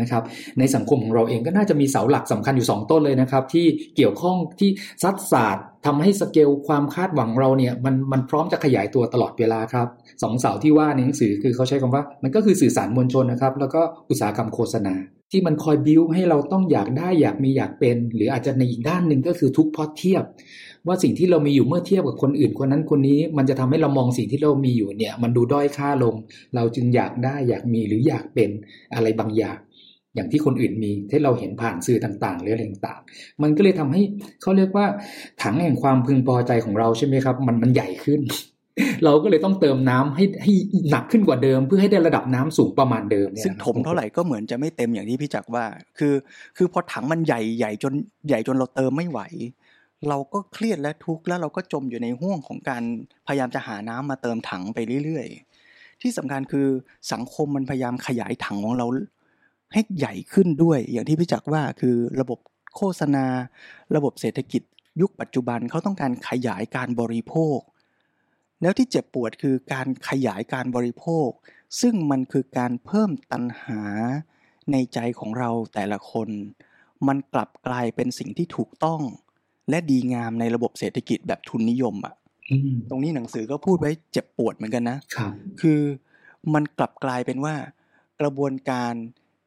[0.00, 0.22] นะครับ
[0.58, 4.70] ในสังคมของเราเองก็น่าจะมีเสาหลักสำคัญอยู่ 2 ต้นเลยนะครับ ที่เกี่ยวข้องที่
[5.02, 9.86] ซัดศาสตร์ทำให้สเกลความคาดหวังเราเนี่ยมันมันพร้อมจะขยายตัวตลอดเวลาครับ
[10.22, 14.94] สองเสาที่ว่าในหนังสือคือเขาใช้คำว่า มันก็คือสื่อสารมวลชนนะครับ แล้วก็อุตสาหกรรมโฆษณา
[15.30, 20.24] ที่มันคอยบิ้วให้เราต้องอยากได้อยากมีอยากเป็น หรืออาจจะในอีกด้านหนึ่งก็คือทุกพอเทียบ
[20.86, 26.14] ว่าสิ่งที่เรามีอยู่เมื่อเทียบกับคนอื่นคนนั้นคนนี้ มันจะทำให้เรามองสิ่งที่เรามีอยู่เนี่ย มันดูด้อยค่าลง
[26.54, 28.50] เราจึงอยากได้อยากมีหรืออยากเป็น
[28.94, 29.58] อะไรบางอย่าง
[30.14, 34.02] อย่างที่คนอื่นมีที่เราเห็นผ่านสื่อต่างๆ หรืออะไรต่างๆ มันก็เลยทำให้
[34.42, 34.86] เขาเรียกว่า
[35.42, 38.20] ถังแห่งความพึงพอใจของเราใช่ไหมครับ มันมันใหญ่ขึ้น
[39.04, 40.52] เราก็เลยต้องเติมน้ำให้ให้
[40.90, 45.64] หนักขึ้นกว่าเดิม เพื่อให้ได้ระดับน้ำสูงประมาณเดิมเนี่ยซึ่งถมเท่าไหร่ก็เหมือนจะไม่เต็มอย่างที่พี่จักว่า
[45.98, 46.14] คือ
[46.56, 47.92] คือพอถังมันใหญ่ใหญ่จน
[48.28, 49.20] ใหญ่จนเราเติมไม่ไหว
[50.08, 52.82] เราก็เครียดและทุกข์แล้วเราก็จมอยู่ในห่วงของการ
[53.26, 56.66] พยายามจะหาน้ำมาเติมถังไปเรื่อยๆ ที่สำคัญคือ
[57.12, 58.86] สังคมมันพยายามขยายถังของเรา
[59.72, 62.38] ให้ใหญ่ขึ้นด้วย อย่างที่พี่จักว่าคือระบบ
[62.76, 63.26] โฆษณา
[63.96, 64.62] ระบบเศรษฐกิจ
[65.00, 67.58] ยุคปัจจุบันเขาต้องการขยายการบริโภค
[68.62, 71.28] แล้วที่เจ็บปวดคือการขยายการบริโภค
[71.80, 73.80] ซึ่งมันคือการเพิ่มตัณหา
[74.72, 76.28] ในใจของเราแต่ละคน
[77.08, 79.00] มันกลับกลายเป็นสิ่งที่ถูกต้อง
[79.70, 82.14] และดีงามในระบบเศรษฐกิจแบบทุนนิยมอะ่ะ
[82.90, 85.18] ตรงนี้หนังสือก็พูดไว้เจ็บปวดเหมือนกันนะค
[85.60, 85.80] คือ
[86.54, 87.54] มันกลับกลายเป็นว่า
[88.20, 88.94] กระบวนการ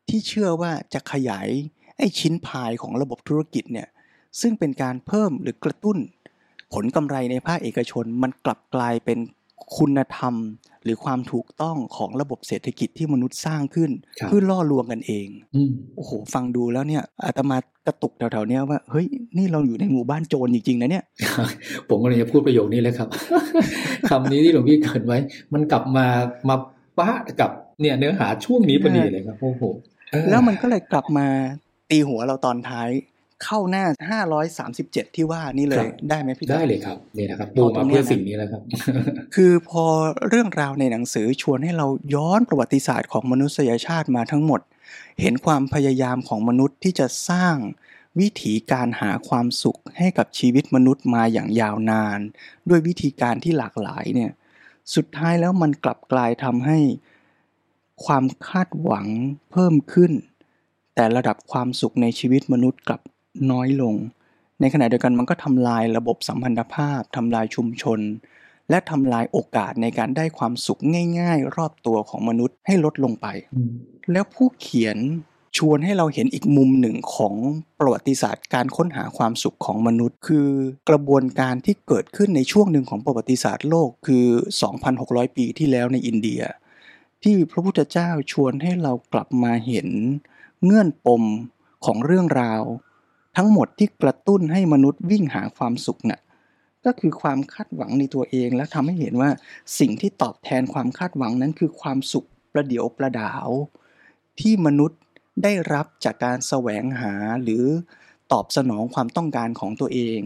[0.10, 1.50] ที่เชื่อว่าจะขยาย
[1.98, 3.88] ไอ้ชิ้นพายของระบบธุรกิจเนี่ย
[4.42, 5.98] ซึ่งเป็นการเพิ่มหรือกระตุ้น
[6.74, 9.20] ผลกำไรในภาคเอกชนมันกลับกลายเป็น
[9.78, 10.36] คุณธรรม
[10.84, 17.58] หรือความถูกต้องของระบบเศรษฐกิจที่มนุษย์สร้างขึ้นครับเพื่อล่อลวงกันเองอืมโอ้โห ฟังดูแล้วเนี่ยอาตมา
[17.88, 19.06] กระตุกแถวๆเนี้ยว่า เฮ้ย
[19.38, 21.04] นี่เราอยู่ในหมู่บ้านโจรจริงๆนะเนี่ย
[21.90, 23.08] ผมก็เลยจะพูดประโยคนี้เลยครับ
[24.10, 25.20] คำนี้ที่หลวงพี่เกรินไว้
[25.54, 26.06] มันกลับมา
[26.50, 26.56] มา
[27.00, 29.62] ปะกับเนี่ยเนื้อหาช่วงนี้พอดีเลยครับโอ้โห
[30.12, 31.28] เออแล้วมันก็เลยกลับมา
[31.90, 32.90] ตีหัวเราตอนท้าย
[33.44, 34.24] เข้าหน้า
[34.66, 38.62] 537 ที่ว่านี่เลยได้ไหมพี่ได้เลยครับนี่นะครับปูเอาตรมางเนี้ยเพื่อนะสิ่งนี้แล้วครับ
[39.36, 39.86] คือพอ
[40.30, 44.62] เรื่องราวในหนังสือชวนให้เราย้อนประวัติศาสตร์ของมนุษยชาติมาทั้งหมด
[45.22, 47.56] เห็นความพยายามของมนุษย์ที่จะสร้าง
[48.20, 52.20] วิถีการหาความสุขให้กับชีวิตมนุษย์มาอย่างยาวนาน
[52.70, 54.32] ด้วยวิธีการที่หลากหลายเนี่ย
[54.96, 56.80] สุดท้ายแล้วมันกลับกลายทำให้
[58.06, 59.08] ความคาดหวัง
[59.52, 60.12] เพิ่มขึ้น
[60.96, 63.02] แต่ระดับความสุขในชีวิตมนุษย์กลับ
[63.52, 63.96] น้อยลง
[64.60, 68.00] ในขณะเดียวกันมันก็ทำลายระบบสัมพันธภาพทำลายชุมชน
[68.70, 70.82] และทำลายโอกาสในการได้ความสุข
[71.20, 73.28] ง่าย ๆ รอบตัวของมนุษย์ให้ลดลงไป
[74.12, 74.98] แล้วผู้เขียน
[75.58, 77.36] ชวนให้เราเห็นอีกมุมหนึ่งของ
[77.80, 80.50] ประวัติศาสตร์การค้นหาความสุขของมนุษย์ คือ
[80.90, 84.26] กระบวนการที่เกิดขึ้นในช่วงหนึ่งของประวัติศาสตร์โลกคือ
[84.80, 86.42] 2,600 ปีที่แล้วในอินเดีย
[87.24, 89.88] ที่พระพุทธเจ้าชวนให้เรากลับมาเห็น
[90.64, 91.24] เงื่อนปม
[91.86, 92.64] ของเรื่องราว
[93.38, 96.22] ทั้งหมดที่กระตุ้นให้มนุษย์วิ่งหาความสุขน่ะ
[96.86, 99.30] ก็คือความคาดหวังในตัวเองและทำให้เห็นว่า
[99.80, 103.50] สิ่งที่ตอบแทนความคาดหวังนั้นคือความสุขประเดียวประดาว
[104.40, 105.00] ที่มนุษย์
[105.44, 107.14] ได้รับจากการแสวงหา
[107.44, 107.64] หรือ
[108.32, 110.20] ตอบสนองความต้องการของตัวเอง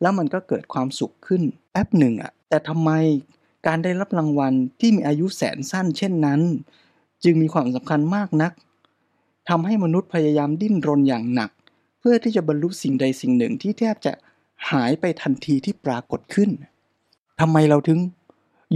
[0.00, 2.90] แล้วมันก็เกิดความสุขขึ้นแป๊บหนึ่งอะแต่ทำไม
[3.66, 6.40] การได้รับรางวัลที่มีอายุแสนสั้นเช่นนั้น
[7.24, 8.52] จึงมีความสำคัญมากนัก
[9.48, 11.50] ทำให้มนุษย์พยายามดิ้นรนอย่างหนัก
[12.06, 14.12] พื่อที่จะบรรลุสิ่งใดสิ่งหนึ่งที่แทบจะ
[14.70, 16.50] หายไปทันทีที่ปรากฏขึ้น
[17.40, 17.98] ทำไมเราถึง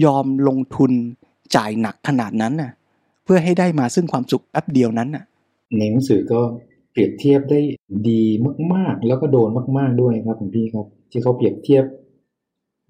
[0.04, 0.92] ยอมลงทุน
[1.56, 2.70] จ่ายหนักขนาดนั้นน่ะ
[3.24, 5.24] เพื่อให้ได้มาซึ่งความสุขแป๊บเดียวนั้นน่ะ
[5.78, 6.40] ในหนังสือก็
[6.92, 7.60] เปรียบเทียบได้
[8.08, 8.22] ดี
[8.74, 11.84] มาก ๆ แล้วก็โดนมาก ๆด้วยครับคุณพี่ครับ ที่เขาเปรียบเทียบ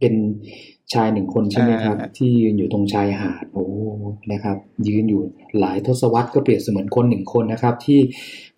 [0.01, 0.15] เป็น
[0.95, 3.67] ชายหนึ่งคนใช่ไหมครับอ่าที่ยืนอยู่ตรงชายหาดโอ้
[4.33, 4.57] นะครับ
[4.89, 5.23] ยืนอยู่
[5.61, 8.01] หลายทศวรรษก็เปรียบเสมือนคนหนึ่งคนนะครับ ที่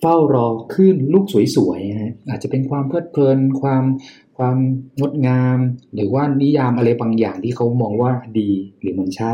[0.00, 1.24] เฝ้ารอขึ้นลูก
[1.56, 3.82] สวยๆนะฮะอาจจะเป็นความเพลิดเพลินความ
[4.38, 4.56] ความ
[5.00, 5.58] งดงาม
[5.94, 8.50] หรือว่านิยามอะไรบางอย่างที่เขามองว่าดี
[8.80, 9.32] หรือมันใช่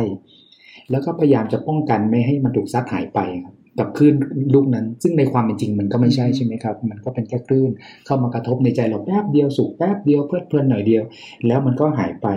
[0.90, 4.14] แล้วก็พยายามจะป้องกันไม่ให้มันถูกซัดหายไปครับ กับคลื่น
[4.54, 7.70] ลูกนั้น ซึ่งในความเป็นจริงมันก็ไม่ใช่ใช่ไหมครับ มันก็เป็นแค่คลื่น
[8.06, 11.02] เข้ามากระทบในใจเราแป๊บเดียวสุขแป๊บเดียวเพลิดเพลินหน่อยเดียว
[11.46, 12.28] แล้วมันก็หายไป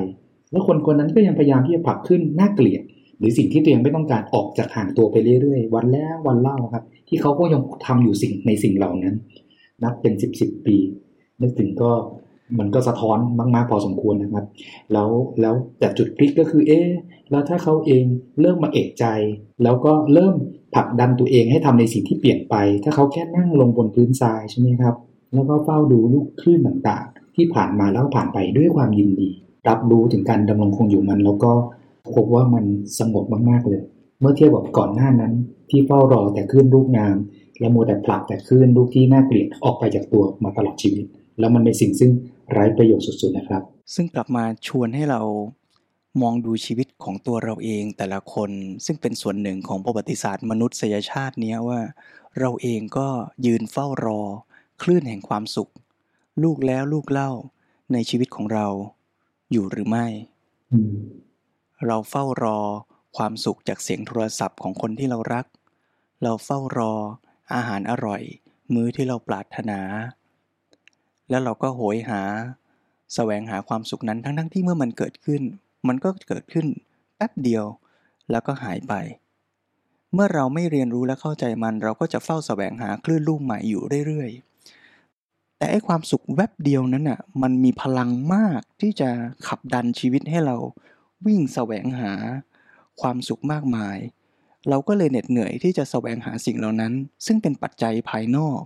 [0.52, 2.84] แล้วคนคนนั้นก็ยังพยายามที่จะผลักขึ้นน่าเกลียด
[3.20, 9.16] หรือสิ่งที่ตัวเองไม่ต้องการออกจากห่างตัวไปเรื่อยๆ วันแล้ววันเล่าครับ ที่เขาก็ยังทำอยู่สิ่งในสิ่งเหล่านั้น
[9.84, 10.78] นับเป็นสิบสิบปี
[11.42, 11.92] นึกถึงก็
[12.58, 13.18] มันก็สะท้อน
[13.56, 14.46] มาก ๆ พอสมควรนะครับ
[14.94, 15.10] แล้ว
[15.42, 16.82] แล้วแต่จุดพลิกก็คือเอ๊
[17.32, 18.04] แล้วถ้าเขาเอง
[18.42, 19.06] เริ่มมาเอกใจ
[19.64, 20.36] แล้วก็เริ่ม
[20.76, 24.96] ผลักดันตัวเองให้ทำในสิ่งที่เปลี่ยนไป ถ้าเขาแค่นั่งลงบนพื้นทรายใช่ไหมครับ
[25.34, 29.30] แล้วก็เฝ้าดูลูกคลื่นต่างๆ ที่ผ่านมาแล้วก็ผ่านไปด้วยความยินดี
[29.68, 31.52] รับรู้ถึงการดำรงคงอยู่มัน แล้วก็
[32.16, 32.66] พบว่ามัน
[33.00, 33.82] สงบมากๆเลย
[34.22, 35.34] เมื่อเทียบกับก่อนหน้านั้น
[35.70, 37.16] ที่เฝ้ารอแต่คลื่นลูกงาม
[37.60, 41.06] และมัวแต่ผลักแต่คลื่นลูกที่น่าเกลียดออกไปจากตัวมาตลอดชีวิต
[41.40, 42.12] แล้วมันเป็นสิ่งซึ่ง
[42.52, 45.22] ไร้ประโยชน์สุดๆนะครับ ซึ่งกลับมาชวนให้เรา
[46.22, 48.52] มองดูชีวิตของตัวเราเองแต่ละคน
[48.86, 51.82] ซึ่งเป็นส่วนหนึ่งของประวัติศาสตร์มนุษยชาติเนี้ยว่า
[52.40, 53.08] เราเองก็
[53.46, 54.22] ยืนเฝ้ารอ
[54.82, 55.72] คลื่นแห่งความสุข
[56.44, 57.32] ลูกแล้วลูกเล่า
[57.94, 58.68] ในชีวิตของเรา
[59.52, 60.06] อยู่หรือไม่
[60.72, 60.96] อืม
[61.88, 62.60] เราเฝ้ารอ
[63.18, 65.46] ความสุขจากเสียงโทรศัพท์ของคนที่เรารัก
[66.24, 66.94] เราเฝ้ารอ
[67.54, 68.22] อาหารอร่อย
[68.74, 69.80] มื้อที่เราปรารถนา
[71.30, 72.22] แล้วเราก็โหยหา
[73.16, 75.42] แสวงหาความสุขนั้นทั้งๆที่เมื่อมันเกิดขึ้น
[75.88, 76.68] มันก็เกิดขึ้น
[77.16, 77.66] แป๊บเดียว
[78.32, 78.94] แล้วก็หายไป
[80.14, 89.10] เมื่อเราไม่เรียนรู้และเข้าใจมัน เราก็จะเฝ้าแสวงหาคลื่นลูกใหม่อยู่เรื่อยๆ แต่ไอ้ความสุขแวบเดียวนั้นน่ะมันมีพลังมากที่จะ
[89.48, 90.56] ขับดันชีวิตให้เรา
[91.26, 92.14] วิ่งแสวงหา
[93.02, 93.98] ความสุขมากมาย
[94.70, 96.94] เราก็เลยเหน็ดเหนื่อยที่จะแสวงหาสิ่งเหล่านั้น
[97.26, 98.60] ซึ่งเป็นปัจจัยภายนอก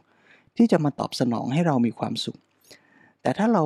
[0.57, 2.39] ที่จะมาตอบสนองให้เรามีความสุข
[3.23, 3.63] แต่ถ้าเรา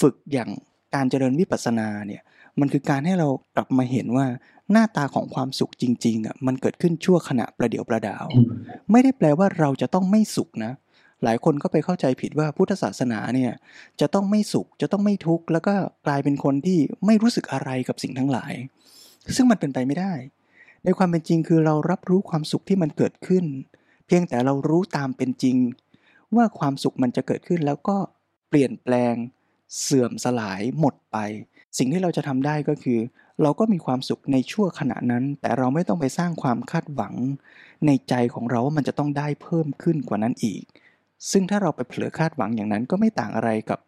[0.00, 0.50] ฝึกอย่าง
[0.94, 2.22] การเจริญวิปัสสนาเนี่ย
[2.60, 4.26] มันคือการให้เรากลับมาเห็นว่า
[4.72, 8.46] หน้าตาของความสุขจริงๆอะมันเกิดขึ้นชั่วขณะประเดี๋ยวประดาวอืม
[8.90, 10.72] ไม่ได้แปลว่าเราจะต้องไม่สุขนะ
[11.24, 13.52] หลายคนก็ไปเข้าใจผิดว่าพุทธศาสนาเนี่ย
[14.00, 15.74] จะต้องไม่สุขจะต้องไม่ทุกข์แล้วก็
[16.06, 18.52] กลายเป็นคนที่ไม่รู้สึกอะไรกับสิ่งทั้งหลาย
[19.36, 20.12] ซึ่งมันเป็นไปไม่ได้
[20.84, 23.44] ในความเป็นจริงคือเรารับรู้ความสุขที่มันเกิดขึ้น
[24.06, 25.56] เพียงแต่เรารู้ตามเป็นจริง
[26.36, 27.96] ว่าความสุขมันจะเกิดขึ้นแล้วก็
[28.52, 29.14] เปลี่ยนแปลง
[29.82, 31.16] เสื่อมสลายหมดไป
[31.78, 32.98] สิ่งที่เราจะทำได้ก็คือ
[33.42, 37.14] เราก็มีความสุขในชั่วขณะนั้น แต่เราไม่ต้องไปสร้างความคาดหวัง
[37.86, 40.62] ในใจของเราว่ามันจะต้องได้เพิ่มขึ้นกว่านั้นอีก
[41.30, 43.78] ซึ่งถ้าเราไปเผลอคาดหวังอย่างนั้นก็ไม่ต่างอะไรกับ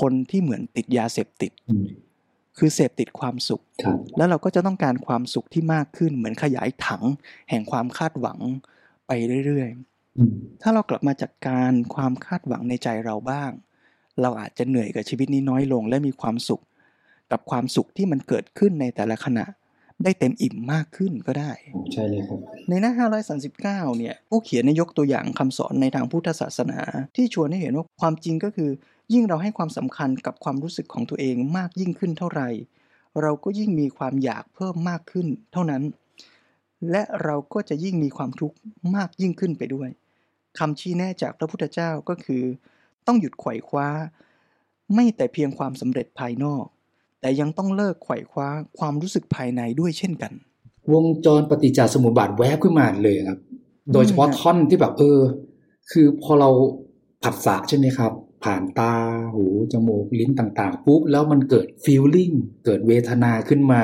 [0.00, 1.52] คนที่เหมือนติดยาเสพติด
[2.58, 3.62] คือเสพติดความสุข
[4.16, 7.02] แล้วเราก็จะต้องการความสุขที่มากขึ้นเหมือนขยายถัง
[7.50, 8.38] แห่งความคาดหวัง
[9.06, 9.12] ไป
[9.46, 13.50] เรื่อยๆถ้าเรากลับมาจัดการความคาดหวังในใจเราบ้าง
[14.22, 16.62] เราอาจจะเหนื่อยกับชีวิตนี้น้อยลง และมีความสุข
[17.32, 19.46] กับความสุขที่มันเกิดขึ้นในแต่ละขณะ
[20.04, 21.52] ได้เต็มอิ่มมากขึ้นก็ได้
[21.92, 22.92] ใช่เลยครับ ในหน้า
[23.40, 26.80] 539 เนี่ย ผู้เขียนในยกตัวอย่างคำสอนในทางพุทธศาสนา
[27.16, 28.70] ที่ชวนให้เห็นว่าความจริงก็คือ
[29.12, 32.48] ยิ่งเราให้ความสำคัญกับความรู้สึกของตัวเองมากยิ่งขึ้นเท่าไหร่
[33.22, 35.82] เราก็ยิ่งมีความอยากเพิ่มมากขึ้นเท่านั้น
[36.90, 38.56] และเราก็จะยิ่งมีความทุกข์
[38.96, 39.88] มากยิ่งขึ้นไปด้วย
[40.58, 42.42] คำชี้แน่จากพระพุทธเจ้าก็คือ
[43.08, 43.88] ต้องหยุดไขว่คว้า
[44.94, 46.64] ไม่แต่เพียงความสำเร็จภายนอก
[47.20, 50.32] แต่ยังต้องเลิกไขว่คว้าความรู้สึกภายในด้วยเช่นกัน
[50.92, 53.38] วงจรปฏิจจสมุปบาทแวบขึ้นมาเลยครับ
[53.92, 55.20] โดยเฉพาะท่อนที่แบบเออ
[55.90, 56.50] คือพอเรา
[57.22, 58.12] ผัสสะใช่ไหมครับ
[58.44, 58.92] ผ่านตา
[59.34, 62.30] หูจมูกลิ้นต่าง ๆ ปุ๊บ แล้วมันเกิดฟีลลิ่ง
[62.64, 63.82] เกิดเวทนาขึ้นมา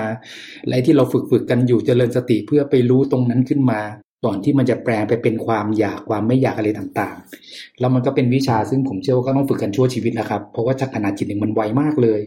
[0.69, 3.81] และที่เราฝึกๆกันอยู่เจริญสติเพื่อไปรู้ตรงนั้นขึ้นมา
[4.25, 12.21] ก่อนที่มันจะแปลไปเป็นความอยากความไม่อยากอะไรต่างๆ แล้วมันก็เป็นวิชาซึ่งผมเชื่อว่าก็ต้องฝึกกันชั่วชีวิตแล้วครับ เพราะว่าจักขนาดจิตหนึ่งมันไวมากเลย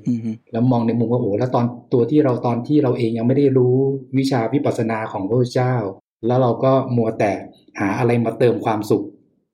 [0.51, 3.75] แล้วมองในมุมว่าโอ้แล้วตอนตัวที่เราตอนที่เราเองยังไม่ได้รู้
[4.17, 5.75] วิชาวิปัสสนาของพระเจ้า
[6.27, 7.31] แล้วเราก็มัวแต่
[7.79, 9.03] หาอะไรมาเติมความสุข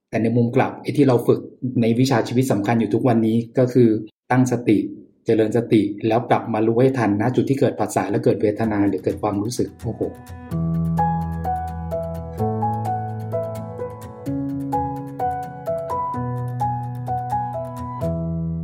[0.10, 1.40] แต่ในมุมกลับไอ้ที่เราฝึก
[1.82, 3.90] ในวิชาชีวิตสำคัญอยู่ทุกวันนี้ก็คือ
[4.32, 4.78] ตั้งสติ
[5.26, 10.02] เจริญสติแล้วกลับมารู้ให้ทันนะจุดที่เกิดผัสสะและเกิดเวทนาหรือเกิดความรู้สึกโอ้โห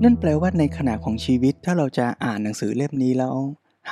[0.03, 3.35] นั่นแปลว่าในขณะของชีวิตถ้าเราจะอ่านหนังสือเล่มนี้แล้ว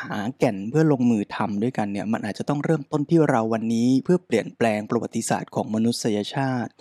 [0.02, 6.72] หาแก่นเพื่อลงมือทำด้วยกันเนี่ย มันอาจจะต้องเริ่มต้นที่เราวันนี้เพื่อเปลี่ยนแปลงประวัติศาสตร์ของมนุษยชาติ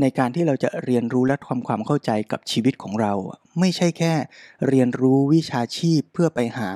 [0.00, 3.12] ในการที่เราจะเรียนรู้และทำความเข้าใจกับชีวิตของเรา
[3.60, 4.14] ไม่ใช่แค่
[4.68, 6.72] เรียนรู้วิชาชีพเพื่อไปหา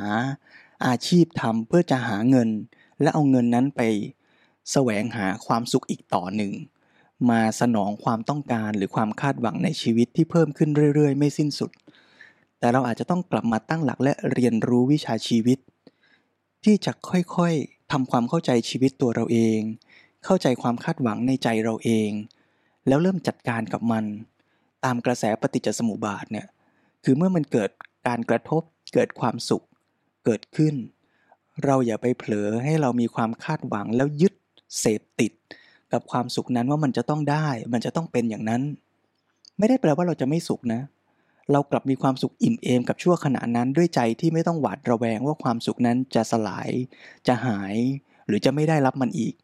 [0.86, 2.48] อาชีพทำเพื่อจะหาเงิน
[3.02, 3.80] และเอาเงินนั้นไป
[4.72, 6.52] แสวงหาความสุขอีกต่อหนึ่ง
[7.30, 11.70] มาสนองความต้องการหรือความคาดหวังในชีวิตที่เพิ่มขึ้นเรื่อย ๆ ไม่สิ้นสุด
[12.58, 15.58] แต่เราอาจจะต้องกลับมาตั้งหลักและเรียนรู้วิชาชีวิต
[16.64, 19.60] ที่จะค่อยๆทำความเข้าใจชีวิตตัวเราเอง
[20.24, 22.10] เข้าใจความคาดหวังในใจเราเอง
[22.88, 24.04] แล้วเริ่มจัดการกับมัน
[24.84, 26.46] ตามกระแสปฏิจจสมุปบาทเนี่ย
[27.04, 27.70] คือเมื่อมันเกิด
[28.06, 28.62] การกระทบ
[28.94, 29.64] เกิดความสุข
[30.24, 30.74] เกิดขึ้น
[31.64, 34.34] เราอย่าไปเผลอให้เรามีความคาดหวังแล้วยึด
[34.78, 35.32] เสพติด
[35.92, 38.62] กับความสุขนั้นว่ามันจะต้องได้ มันจะต้องเป็นอย่างนั้น
[39.58, 40.80] ไม่ได้แปลว่าเราจะไม่สุขนะ
[41.52, 46.70] เรากลับมีความสุขอิ่มเอมกับชั่วขณะนั้นด้วยใจที่ไม่ต้องหวาดระแวงว่าความสุขนั้นจะสลาย
[47.26, 47.74] จะหาย
[48.26, 49.34] หรือจะไม่ได้รับมันอีก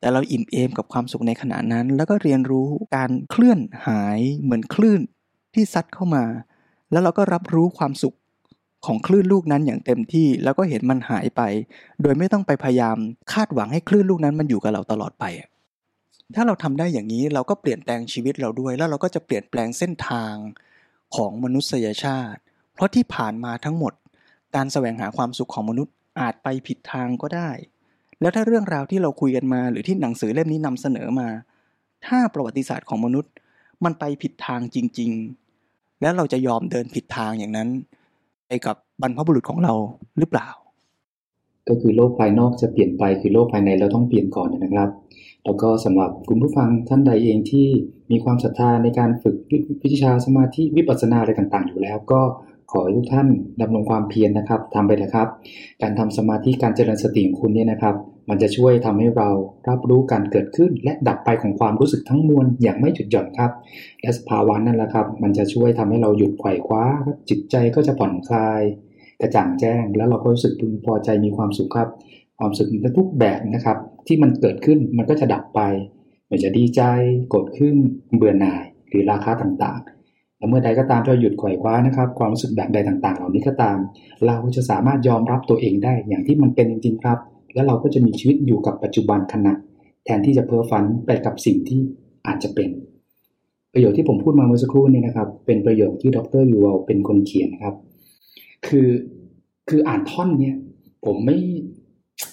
[0.00, 5.00] แต่เราอิ่มเอมกับความสุขในขณะนั้น แล้วก็เรียนรู้การเคลื่อนหายเหมือนคลื่น
[5.54, 6.24] ที่ซัดเข้ามา
[6.92, 8.16] แล้วเราก็รับรู้ความสุข
[8.86, 11.42] ของคลื่นลูกนั้นอย่างเต็มที่แล้วก็เห็นมันหายไป
[12.02, 12.96] โดยไม่ต้องไปพยายาม
[13.32, 15.24] คาดหวังให้คลื่นลูกนั้นมันอยู่กับเราตลอดไป
[16.34, 20.34] ถ้าเราทำได้อย่างนี้เราก็เปลี่ยนแปลงชีวิตเราด้วย แล้วเราก็จะเปลี่ยนแปลงเส้นทาง
[21.16, 22.40] ของมนุษยชาติ
[22.74, 23.92] เพราะที่ผ่านมาทั้งหมด
[24.56, 27.50] การแสวงหาความสุขของมนุษย์อาจไปผิดทางก็ได้
[28.20, 31.28] แล้วถ้าเรื่องราวที่เราคุยกันมาหรือที่หนังสือเล่มนี้นำเสนอมา
[32.06, 33.32] ถ้าประวัติศาสตร์ของมนุษย์
[33.84, 35.10] มันไปผิดทางจริง
[35.56, 37.68] ๆ แล้วเราจะยอมเดินผิดทางอย่างนั้น
[38.46, 39.74] ไปกับบรรพบุรุษของเรา
[40.18, 40.48] หรือเปล่า
[41.68, 44.88] ก็คือโลกภายนอกจะเปลี่ยนไปคือโลกภายในเราต้องเปลี่ยนก่อนนะครับ
[45.44, 47.66] แล้วก็สำหรับคุณผู้ฟังท่านใดเองที่
[48.10, 49.36] มีความศรัทธาในการฝึก
[49.82, 52.20] วิชาสมาธิวิปัสสนาอะไรต่างๆ อยู่แล้ว ก็
[52.72, 53.28] ขอให้ทุกท่าน
[53.60, 55.28] ดำรงความเพียรนะครับทำไปนะครับ
[55.82, 57.94] การทำสมาธิการเจริญสติของคุณเนี่ยนะครับ
[58.28, 59.28] มันจะช่วยทำให้เรา
[59.68, 63.50] รับรู้การเกิดขึ้น และดับไปของความรู้สึกทั้งมวลอย่างไม่หยุดหย่อนครับ
[64.02, 66.84] และสภาวะนั่นแหละครับ มันจะช่วยทำให้เราหยุดไขว่คว้า
[67.28, 68.60] จิตใจก็จะผ่อนคลาย
[69.20, 71.88] กระจ่างแจ้ง แล้วเราก็รู้สึกพึงพอใจมีความสุขครับ
[72.40, 75.60] ความสุขในทุกแบบนะครับ ที่มันเกิดขึ้นมันก็จะดับไป
[76.30, 76.82] มันจะดีใจ
[77.34, 77.74] กดขึ้น
[78.16, 83.78] เบื่อหน่ายหรือราคาต่างๆแล้วเมื่อใดก็ตามที่เราหยุดไขว่คว้านะครับ ความรู้สึกแบบใดต่างๆ เหล่านี้ก็ตาม
[84.26, 87.18] เราจะสามารถยอมรับตัวเองได้อย่างที่มันเป็นจริงๆครับ
[87.54, 89.52] แล้วเราก็จะมีชีวิตอยู่กับปัจจุบันขณะ
[90.04, 91.80] แทนที่จะเพ้อฝันไปกับสิ่งที่
[92.26, 92.70] อาจจะเป็น
[93.72, 97.74] ประโยชน์ที่ผมพูดมาเมื่อสักครู่นี้นะครับ เป็นประโยชน์ที่ดรยูวลเป็นคนเขียนครับ
[98.66, 98.88] คือ
[99.68, 100.56] คืออ่านท่อนเนี้ย
[101.06, 101.38] ผมไม่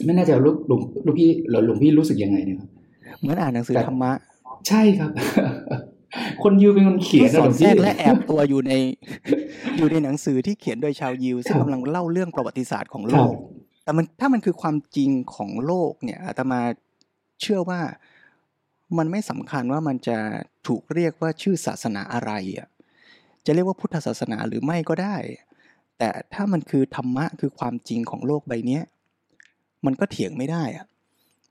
[0.06, 2.70] ไม่แน่ใจลูกหลวงลูกพี่หลวงพี่รู้สึกยังไงเนี่ยครับ
[3.20, 4.12] เหมือนอ่านหนังสือธรรมะ
[4.68, 5.12] ใช่ครับ
[6.43, 8.74] คนยิวเป็นคนเขียนสอดแทรกพี่และแอบตัวอยู่ใน
[9.78, 13.34] อยู่ในหนังสือที่เขียนโดยชาวยิวซึ่งครับกำลังเล่าเรื่องประวัติศาสตร์ของโลครับก
[13.84, 16.62] แต่มันถ้ามันคือความจริงของโลกเนี่ยอาตมา
[17.41, 17.82] เชื่อว่า
[18.98, 20.18] มันไม่สำคัญว่ามันจะ
[20.68, 22.68] ถูกเรียกว่าชื่อศาสนาอะไรอะ
[23.45, 25.16] จะเรียกว่าพุทธศาสนาหรือไม่ก็ได้
[25.98, 28.84] แต่ถ้ามันคือธรรมะคือความจริงของโลกใบเนี้ย
[29.86, 30.86] มันก็เถียงไม่ได้อะ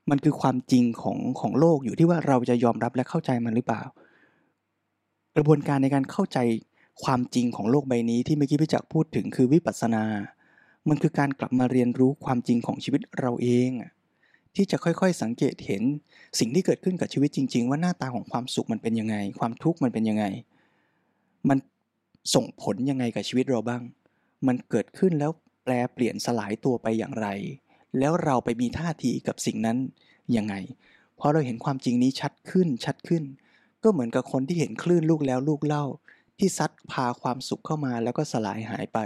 [0.09, 3.83] มันคือความจริงของของโลกอยู่ที่ว่าเราจะยอมรับและเข้าใจมันหรือเปล่า
[5.35, 6.37] กระบวนการในการเข้าใจ
[7.03, 10.03] ความจริงของโลกใบนี้ที่เมื่อกี้พี่จักพูดถึงคือวิปัสสนา
[10.89, 13.69] มันคือการกลับมาเรียนรู้ความจริงของชีวิตเราเอง
[14.55, 15.83] ที่จะค่อยๆ สังเกตเห็น
[16.39, 20.25] สิ่งที่เกิดขึ้นกับชีวิตจริง ๆ ว่าหน้าตาของความสุขมันเป็นยังไง ความทุกข์มันเป็นยังไง
[21.49, 21.57] มัน
[22.35, 23.81] ส่งผลยังไงกับชีวิตเราบ้าง
[24.47, 25.31] มันเกิดขึ้นแล้ว
[25.63, 27.27] แปลเปลี่ยนสลายตัวไปอย่างไร
[27.99, 29.77] แล้วเราไปมีท่าทีกับสิ่งนั้น
[30.35, 30.55] ยังไง
[31.19, 33.23] พอเราเห็นความจริงนี้ชัดขึ้นชัดขึ้น
[33.83, 35.85] ก็เหมือนกับคนที่เห็นคลื่นลูกแล้วลูกเล่า
[36.39, 38.99] ที่ซัดพาความสุขเข้ามาแล้วก็สลายหายไป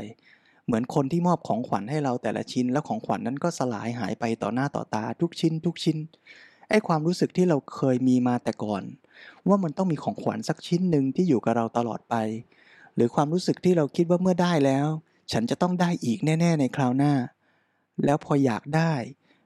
[0.66, 5.98] เหมือนคนที่มอบของขวัญให้เราแต่ละชิ้น แล้วของขวัญนั้นก็สลายหายไปต่อหน้าต่อตาทุกชิ้น ทุกชิ้น
[6.70, 8.84] ไอ้ความรู้สึกที่เราเคยมีมาแต่ก่อน
[9.48, 12.16] ว่ามันต้องมีของขวัญสักชิ้นหนึ่งที่อยู่กับเราตลอดไป
[12.96, 14.88] หรือความรู้สึกที่เราคิดว่าเมื่อได้แล้ว
[15.32, 17.14] ฉันจะต้องได้อีกแน่ ๆ ในคราวหน้า
[18.06, 18.94] แล้วพออยากได้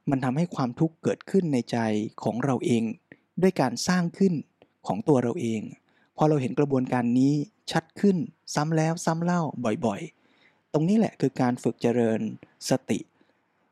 [0.09, 1.77] มันทำให้ความทุกข์เกิดขึ้นในใจ
[2.23, 2.83] ของเราเอง
[3.41, 4.33] ด้วยการสร้างขึ้น
[4.87, 5.61] ของตัวเราเอง
[6.17, 7.33] พอเราเห็นกระบวนการนี้
[7.71, 8.17] ชัดขึ้น
[8.55, 9.41] ซ้ำแล้วซ้ำเล่า
[9.85, 12.21] บ่อยๆ ตรงนี้แหละคือการฝึกเจริญ
[12.69, 12.99] สติ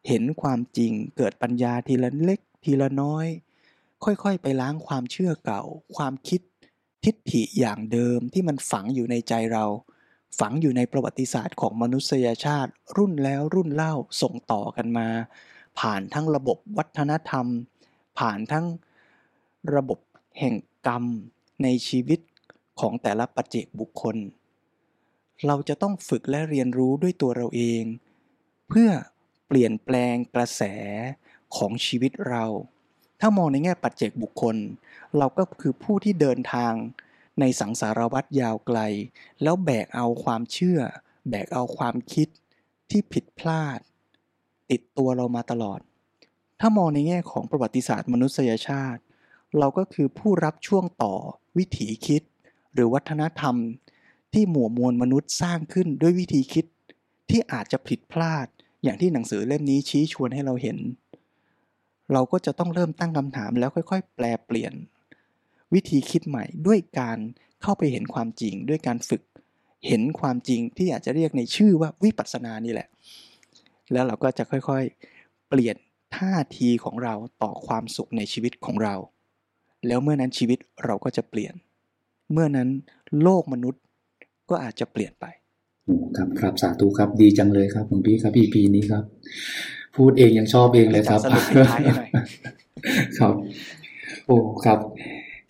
[0.07, 3.27] เห็นความจริงเกิดปัญญาทีละเล็กทีละน้อย
[4.03, 5.61] ค่อยๆ ไปล้างความเชื่อเก่า
[5.95, 6.41] ความคิด
[7.03, 9.65] ทิฏฐิอย่างเดิมที่มันฝังอยู่ในใจเรา
[10.39, 15.07] ฝังอยู่ในประวัติศาสตร์ของมนุษยชาติ รุ่นแล้วรุ่นเล่าส่งต่อกันมา
[15.79, 17.47] ผ่านทั้งระบบวัฒนธรรม
[18.19, 18.65] ผ่านทั้ง
[19.75, 19.99] ระบบ
[20.39, 20.55] แห่ง
[20.87, 21.03] กรรม
[21.63, 22.19] ในชีวิต
[22.79, 24.15] ของแต่ละปัจเจกบุคคล
[25.47, 27.83] เราจะต้องฝึกและเรียนรู้ด้วยตัวเราเอง
[28.69, 28.89] เพื่อ
[29.47, 30.61] เปลี่ยนแปลงกระแส
[31.55, 32.45] ของชีวิตเรา
[33.19, 34.55] ถ้ามองในแง่ปัจเจกบุคคล
[35.17, 36.73] เราก็คือผู้ที่เดินทาง
[37.39, 38.79] ในสังสารวัฏยาวไกล
[39.43, 40.79] แล้วแบกเอาความเชื่อ
[41.29, 42.27] แบกเอาความคิด
[42.89, 43.79] ที่ผิดพลาด
[44.71, 45.79] ติดตัวเรามาตลอด
[46.59, 49.01] ถ้ามองในแง่ของประวัติศาสตร์มนุษยชาติ
[49.59, 51.13] เราก็คือผู้รับช่วงต่อ
[51.57, 52.21] วิถีคิด
[52.73, 53.55] หรือวัฒนธรรม
[54.33, 56.65] ที่หมู่มวลมนุษย์สร้างขึ้นด้วยวิธีคิด
[57.29, 58.47] ที่อาจจะผิดพลาด
[58.83, 60.77] อย่างที่หนังสือเล่มนี้ชี้ชวนให้เราเห็น
[62.13, 64.73] เราก็จะต้องเริ่มตั้งคำถามแล้วค่อย ๆ แปลเปลี่ยน
[65.73, 67.17] วิธีคิดใหม่ด้วยการ
[67.61, 69.23] เข้าไปเห็นความจริง ด้วยการฝึก
[69.87, 72.87] เห็นความจริงที่อาจจะเรียกในชื่อว่าวิปัสสนานี่แหละ
[73.91, 75.75] แล้วเราก็จะค่อยๆ เปลี่ยน
[76.15, 77.13] ท่าทีของเรา
[77.43, 78.95] ต่อความสุขในชีวิตของเรา
[79.87, 81.53] แล้วเมื่อนั้นชีวิตเราก็จะเปลี่ยน
[82.31, 82.69] เมื่อนั้น
[83.21, 83.81] โลกมนุษย์
[84.49, 85.25] ก็อาจจะเปลี่ยนไป
[85.85, 89.03] โอ้ครับครับสาธุครับดีจังเลยครับหลวงพี่ครับ EP นี้ครับ
[89.95, 92.09] พูดเองยังชอบเองเลยครับสรุปท้ายๆหน่อย
[93.19, 93.33] ครับ
[94.25, 94.79] โอ้ครับ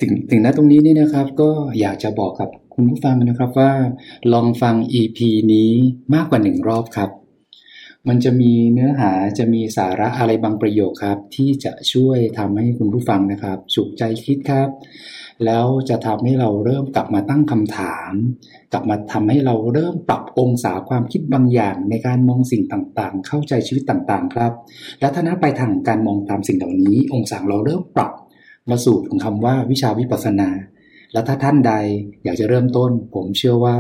[0.02, 3.72] ถึงถึงณตรงนี้นี่นะครับ ก็อยากจะบอกกับคุณผู้ฟังนะครับว่า
[4.34, 5.20] ลองฟัง EP
[5.54, 5.72] นี้
[6.14, 7.10] มากกว่าหนึ่งรอบครับ
[8.10, 14.70] มันจะมีเนื้อหาจะมีสาระอะไรบางประโยคครับ ที่จะช่วยทำให้คุณผู้ฟังนะครับสุขใจคิดครับ
[15.46, 18.12] แล้วจะทำให้เราเริ่มกลับมาตั้งคำถาม
[18.72, 24.52] กลับมาทำให้เราเริ่มปรับองศาความคิดบางอย่าง ในการมองสิ่งต่างๆ เข้าใจชีวิตต่างๆ ครับ
[25.00, 28.12] และถ้านับไปทางการมองตามสิ่งเหล่านี้ องศาเราเริ่มปรับ
[28.70, 30.50] มาสู่ของคำว่าวิชาวิปัสสนา
[31.14, 31.74] แล้วถ้าท่านใด
[32.24, 33.78] อยากจะเริ่มต้น ผมเชื่อว่า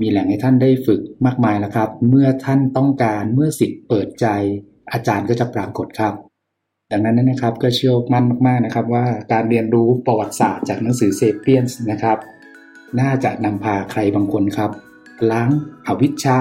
[0.00, 4.26] มีแหล่งให้ท่านได้ฝึกมากมายแล้วครับ เมื่อท่านต้องการเมื่อสิทธิ์เปิดใจ
[4.92, 6.14] อาจารย์ก็จะปรากฏครับ
[6.90, 12.18] ดังนั้นนะครับก็เชื่อมั่นมากๆนะครับว่าการเรียนรู้ประวัติศาสตร์จากหนังสือเซเปียนส์นะครับ
[13.00, 14.70] น่าจะนำพาใครบางคนครับ
[15.30, 15.50] ล้าง
[15.86, 16.40] อาวิชชา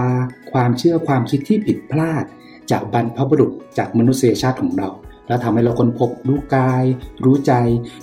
[0.52, 2.26] ความเชื่อความคิดที่ผิดพลาด
[2.72, 4.90] จากบรรพบุรุษจากมนุษยชาติของเรา
[5.28, 6.84] แล้วทำให้เราค้นพบรู้กาย
[7.26, 7.54] รู้ใจ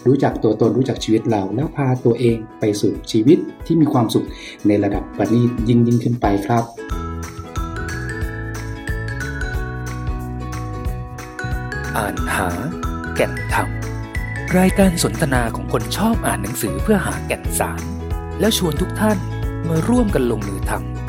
[0.06, 4.26] รู้จักตัวตนรู้จักชีวิตเรา แล้วพาตัวเองไปสู่ชีวิตที่มีความสุข
[4.66, 6.64] ในระดับประณีตยิ่งยิ่งขึ้นไปครับ
[11.96, 12.48] อ่านหา
[13.16, 13.68] แก่นธรรม
[14.58, 17.80] รายการสนทนาของคนชอบอ่านหนังสือเพื่อหาแก่นสาร
[18.40, 19.18] แล้วชวนทุกท่าน
[19.68, 20.99] มาร่วมกันลงมือทำ